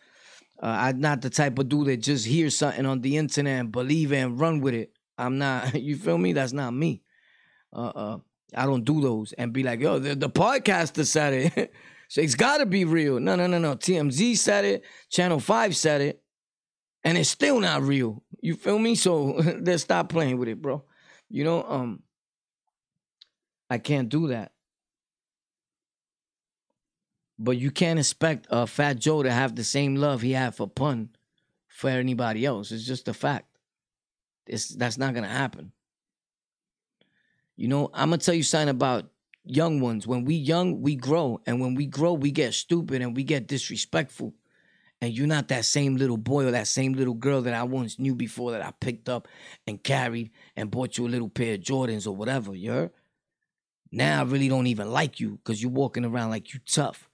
Uh, 0.61 0.65
I'm 0.67 0.99
not 0.99 1.21
the 1.21 1.29
type 1.29 1.59
of 1.59 1.69
dude 1.69 1.87
that 1.87 1.97
just 1.97 2.25
hears 2.25 2.57
something 2.57 2.85
on 2.85 3.01
the 3.01 3.17
internet 3.17 3.59
and 3.59 3.71
believe 3.71 4.11
it 4.11 4.17
and 4.17 4.39
run 4.39 4.59
with 4.59 4.73
it. 4.73 4.91
I'm 5.17 5.37
not, 5.37 5.75
you 5.81 5.95
feel 5.95 6.17
me? 6.17 6.33
That's 6.33 6.53
not 6.53 6.73
me. 6.73 7.03
Uh, 7.73 7.87
uh, 7.87 8.17
I 8.55 8.65
don't 8.65 8.85
do 8.85 9.01
those 9.01 9.33
and 9.33 9.53
be 9.53 9.63
like, 9.63 9.79
yo, 9.79 9.99
the, 9.99 10.15
the 10.15 10.29
podcaster 10.29 11.05
said 11.05 11.33
it. 11.33 11.73
so 12.07 12.21
it's 12.21 12.35
got 12.35 12.57
to 12.57 12.65
be 12.65 12.85
real. 12.85 13.19
No, 13.19 13.35
no, 13.35 13.47
no, 13.47 13.59
no. 13.59 13.75
TMZ 13.75 14.37
said 14.37 14.65
it. 14.65 14.83
Channel 15.09 15.39
5 15.39 15.75
said 15.75 16.01
it. 16.01 16.21
And 17.03 17.17
it's 17.17 17.29
still 17.29 17.59
not 17.59 17.83
real. 17.83 18.23
You 18.41 18.55
feel 18.55 18.79
me? 18.79 18.95
So 18.95 19.25
let's 19.61 19.83
stop 19.83 20.09
playing 20.09 20.37
with 20.37 20.49
it, 20.49 20.61
bro. 20.61 20.83
You 21.29 21.43
know, 21.43 21.63
um, 21.63 22.03
I 23.69 23.77
can't 23.77 24.09
do 24.09 24.27
that. 24.27 24.51
But 27.39 27.57
you 27.57 27.69
can't 27.69 27.99
expect 27.99 28.47
uh, 28.49 28.65
Fat 28.65 28.97
Joe 28.97 29.21
to 29.23 29.31
have 29.31 29.55
the 29.55 29.63
same 29.63 29.95
love 29.95 30.21
he 30.21 30.31
had 30.31 30.55
for 30.55 30.67
Pun 30.67 31.09
for 31.67 31.89
anybody 31.89 32.45
else. 32.45 32.71
It's 32.71 32.85
just 32.85 33.07
a 33.07 33.13
fact. 33.13 33.45
It's, 34.47 34.69
that's 34.69 34.97
not 34.97 35.13
gonna 35.13 35.27
happen. 35.27 35.71
You 37.55 37.67
know, 37.67 37.89
I'm 37.93 38.09
gonna 38.09 38.17
tell 38.17 38.33
you 38.33 38.43
something 38.43 38.69
about 38.69 39.11
young 39.43 39.79
ones. 39.79 40.07
When 40.07 40.25
we 40.25 40.35
young, 40.35 40.81
we 40.81 40.95
grow, 40.95 41.41
and 41.45 41.59
when 41.59 41.75
we 41.75 41.85
grow, 41.85 42.13
we 42.13 42.31
get 42.31 42.53
stupid 42.53 43.01
and 43.01 43.15
we 43.15 43.23
get 43.23 43.47
disrespectful. 43.47 44.33
And 44.99 45.13
you're 45.13 45.27
not 45.27 45.49
that 45.49 45.65
same 45.65 45.95
little 45.95 46.17
boy 46.17 46.45
or 46.45 46.51
that 46.51 46.67
same 46.67 46.93
little 46.93 47.13
girl 47.13 47.43
that 47.43 47.53
I 47.53 47.63
once 47.63 47.99
knew 47.99 48.15
before 48.15 48.51
that 48.51 48.65
I 48.65 48.71
picked 48.71 49.09
up 49.09 49.27
and 49.67 49.83
carried 49.83 50.31
and 50.55 50.71
bought 50.71 50.97
you 50.97 51.05
a 51.05 51.09
little 51.09 51.29
pair 51.29 51.53
of 51.53 51.59
Jordans 51.59 52.07
or 52.07 52.15
whatever. 52.15 52.55
You 52.55 52.71
heard? 52.71 52.91
Now 53.91 54.19
I 54.19 54.23
really 54.23 54.49
don't 54.49 54.67
even 54.67 54.91
like 54.91 55.19
you 55.19 55.37
because 55.37 55.61
you're 55.61 55.71
walking 55.71 56.05
around 56.05 56.29
like 56.29 56.53
you 56.53 56.59
tough. 56.65 57.09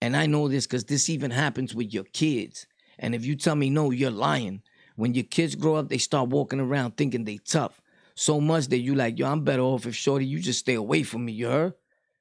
And 0.00 0.16
I 0.16 0.26
know 0.26 0.48
this 0.48 0.66
because 0.66 0.84
this 0.84 1.08
even 1.10 1.30
happens 1.30 1.74
with 1.74 1.92
your 1.92 2.04
kids. 2.04 2.66
And 2.98 3.14
if 3.14 3.24
you 3.24 3.36
tell 3.36 3.56
me 3.56 3.70
no, 3.70 3.90
you're 3.90 4.10
lying. 4.10 4.62
When 4.96 5.14
your 5.14 5.24
kids 5.24 5.54
grow 5.54 5.76
up, 5.76 5.88
they 5.88 5.98
start 5.98 6.28
walking 6.28 6.60
around 6.60 6.96
thinking 6.96 7.24
they 7.24 7.38
tough 7.38 7.80
so 8.18 8.40
much 8.40 8.66
that 8.68 8.78
you 8.78 8.96
like, 8.96 9.16
yo, 9.16 9.30
I'm 9.30 9.44
better 9.44 9.62
off 9.62 9.86
if 9.86 9.94
shorty, 9.94 10.26
you 10.26 10.40
just 10.40 10.58
stay 10.58 10.74
away 10.74 11.04
from 11.04 11.24
me, 11.24 11.32
you 11.32 11.46
heard? 11.46 11.74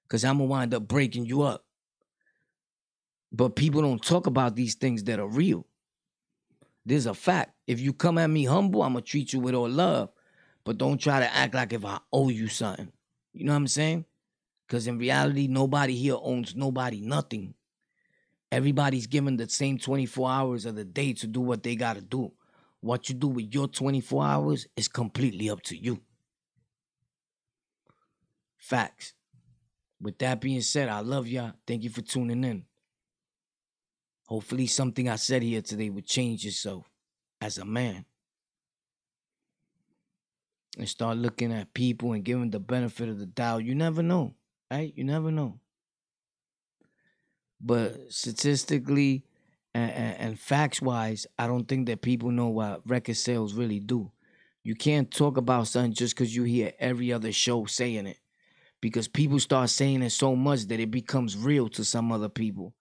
Cause 0.09 0.23
I'm 0.23 0.37
gonna 0.37 0.45
wind 0.45 0.73
up 0.73 0.87
breaking 0.87 1.25
you 1.25 1.41
up. 1.41 1.65
But 3.31 3.55
people 3.55 3.81
don't 3.81 4.01
talk 4.01 4.27
about 4.27 4.55
these 4.55 4.75
things 4.75 5.03
that 5.05 5.19
are 5.19 5.27
real. 5.27 5.65
There's 6.85 7.07
a 7.07 7.15
fact. 7.15 7.55
If 7.65 7.79
you 7.81 7.93
come 7.93 8.19
at 8.19 8.29
me 8.29 8.45
humble, 8.45 8.83
I'm 8.83 8.93
gonna 8.93 9.01
treat 9.01 9.33
you 9.33 9.39
with 9.39 9.55
all 9.55 9.67
love. 9.67 10.09
But 10.63 10.77
don't 10.77 10.99
try 10.99 11.19
to 11.19 11.35
act 11.35 11.55
like 11.55 11.73
if 11.73 11.83
I 11.83 11.99
owe 12.13 12.29
you 12.29 12.47
something. 12.47 12.91
You 13.37 13.45
know 13.45 13.51
what 13.51 13.57
I'm 13.57 13.67
saying? 13.67 14.05
Because 14.67 14.87
in 14.87 14.97
reality, 14.97 15.47
nobody 15.47 15.95
here 15.95 16.17
owns 16.19 16.55
nobody 16.55 17.01
nothing. 17.01 17.53
Everybody's 18.51 19.07
given 19.07 19.37
the 19.37 19.47
same 19.47 19.77
24 19.77 20.29
hours 20.29 20.65
of 20.65 20.75
the 20.75 20.83
day 20.85 21.13
to 21.13 21.27
do 21.27 21.41
what 21.41 21.61
they 21.61 21.75
gotta 21.75 22.01
do. 22.01 22.31
What 22.79 23.09
you 23.09 23.15
do 23.15 23.27
with 23.27 23.53
your 23.53 23.67
24 23.67 24.25
hours 24.25 24.67
is 24.75 24.87
completely 24.87 25.49
up 25.49 25.61
to 25.63 25.77
you. 25.77 25.99
Facts. 28.57 29.13
With 30.01 30.17
that 30.19 30.41
being 30.41 30.61
said, 30.61 30.89
I 30.89 30.99
love 30.99 31.27
y'all. 31.27 31.53
Thank 31.65 31.83
you 31.83 31.89
for 31.89 32.01
tuning 32.01 32.43
in. 32.43 32.65
Hopefully, 34.27 34.67
something 34.67 35.07
I 35.07 35.15
said 35.15 35.43
here 35.43 35.61
today 35.61 35.89
would 35.89 36.05
change 36.05 36.43
yourself 36.43 36.89
as 37.39 37.57
a 37.57 37.65
man. 37.65 38.05
And 40.77 40.87
start 40.87 41.17
looking 41.17 41.51
at 41.51 41.73
people 41.73 42.13
and 42.13 42.23
giving 42.23 42.51
the 42.51 42.59
benefit 42.59 43.09
of 43.09 43.19
the 43.19 43.25
doubt, 43.25 43.65
you 43.65 43.73
never 43.73 44.03
know, 44.03 44.35
right? 44.71 44.93
You 44.95 45.03
never 45.03 45.31
know. 45.31 45.59
But 47.59 48.13
statistically 48.13 49.25
and, 49.73 49.91
and, 49.91 50.17
and 50.19 50.39
facts 50.39 50.81
wise, 50.81 51.25
I 51.39 51.47
don't 51.47 51.67
think 51.67 51.87
that 51.87 52.01
people 52.01 52.29
know 52.29 52.47
what 52.47 52.87
record 52.87 53.17
sales 53.17 53.55
really 53.55 53.79
do. 53.79 54.11
You 54.63 54.75
can't 54.75 55.09
talk 55.09 55.37
about 55.37 55.67
something 55.67 55.93
just 55.93 56.15
because 56.15 56.35
you 56.35 56.43
hear 56.43 56.73
every 56.79 57.11
other 57.11 57.31
show 57.31 57.65
saying 57.65 58.05
it. 58.05 58.19
Because 58.79 59.07
people 59.07 59.39
start 59.39 59.71
saying 59.71 60.03
it 60.03 60.11
so 60.11 60.35
much 60.35 60.65
that 60.65 60.79
it 60.79 60.91
becomes 60.91 61.35
real 61.35 61.67
to 61.69 61.83
some 61.83 62.11
other 62.11 62.29
people. 62.29 62.75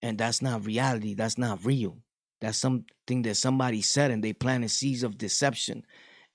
And 0.00 0.16
that's 0.16 0.40
not 0.40 0.64
reality. 0.64 1.12
That's 1.12 1.36
not 1.36 1.64
real. 1.64 1.98
That's 2.40 2.56
something 2.56 3.22
that 3.22 3.34
somebody 3.36 3.82
said 3.82 4.10
and 4.10 4.24
they 4.24 4.32
planted 4.32 4.70
seeds 4.70 5.02
of 5.02 5.18
deception 5.18 5.84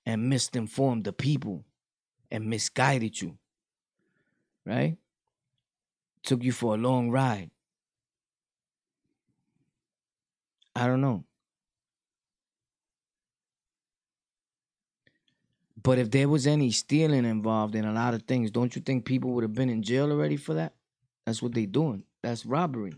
and 0.06 0.30
misinformed 0.30 1.04
the 1.04 1.14
people 1.14 1.64
and 2.30 2.50
misguided 2.50 3.22
you. 3.22 3.38
Right? 4.66 4.98
Took 6.24 6.44
you 6.44 6.52
for 6.52 6.76
a 6.76 6.78
long 6.78 7.10
ride. 7.10 7.52
I 10.76 10.88
don't 10.88 11.02
know. 11.02 11.26
But 15.84 15.98
if 15.98 16.12
there 16.12 16.30
was 16.30 16.46
any 16.46 16.72
stealing 16.72 17.26
involved 17.26 17.76
in 17.76 17.86
a 17.86 17.94
lot 17.94 18.14
of 18.14 18.24
things, 18.24 18.52
don't 18.52 18.76
you 18.76 18.82
think 18.82 19.04
people 19.04 19.32
would 19.32 19.44
have 19.44 19.56
been 19.56 19.70
in 19.70 19.82
jail 19.82 20.12
already 20.12 20.38
for 20.38 20.54
that? 20.54 20.74
That's 21.26 21.42
what 21.42 21.54
they're 21.54 21.66
doing. 21.66 22.04
That's 22.22 22.46
robbery. 22.46 22.94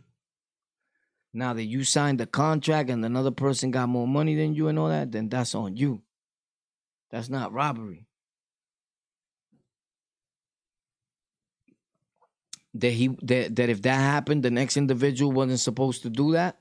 Now 1.34 1.54
that 1.54 1.63
you 1.63 1.84
signed 1.84 2.20
the 2.20 2.28
contract 2.28 2.89
and 2.89 3.04
another 3.04 3.32
person 3.32 3.72
got 3.72 3.89
more 3.89 4.08
money 4.08 4.36
than 4.36 4.54
you 4.54 4.68
and 4.68 4.78
all 4.78 4.89
that, 4.89 5.12
then 5.12 5.30
that's 5.30 5.56
on 5.56 5.78
you. 5.78 6.02
That's 7.13 7.30
not 7.30 7.54
robbery. 7.54 8.08
That 12.73 12.89
he 12.89 13.10
that, 13.21 13.56
that 13.56 13.69
if 13.69 13.84
that 13.84 13.97
happened, 13.97 14.41
the 14.41 14.49
next 14.49 14.78
individual 14.78 15.32
wasn't 15.32 15.60
supposed 15.60 16.02
to 16.02 16.10
do 16.10 16.32
that. 16.32 16.58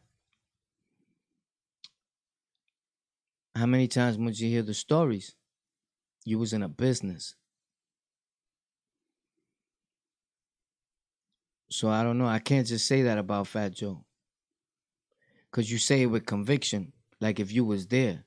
How 3.57 3.65
many 3.65 3.89
times 3.89 4.19
would 4.19 4.39
you 4.39 4.51
hear 4.51 4.61
the 4.61 4.75
stories? 4.75 5.35
You 6.27 6.39
was 6.39 6.53
in 6.53 6.63
a 6.63 6.69
business. 6.69 7.35
So 11.71 11.89
I 11.89 12.03
don't 12.03 12.19
know. 12.19 12.27
I 12.27 12.41
can't 12.41 12.67
just 12.67 12.87
say 12.87 13.01
that 13.03 13.17
about 13.17 13.47
Fat 13.47 13.73
Joe. 13.73 14.05
Cause 15.51 15.71
you 15.71 15.79
say 15.79 16.03
it 16.03 16.07
with 16.07 16.27
conviction, 16.27 16.93
like 17.23 17.41
if 17.41 17.51
you 17.53 17.65
was 17.65 17.87
there. 17.87 18.27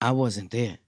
I 0.00 0.12
wasn't 0.12 0.50
there. 0.52 0.78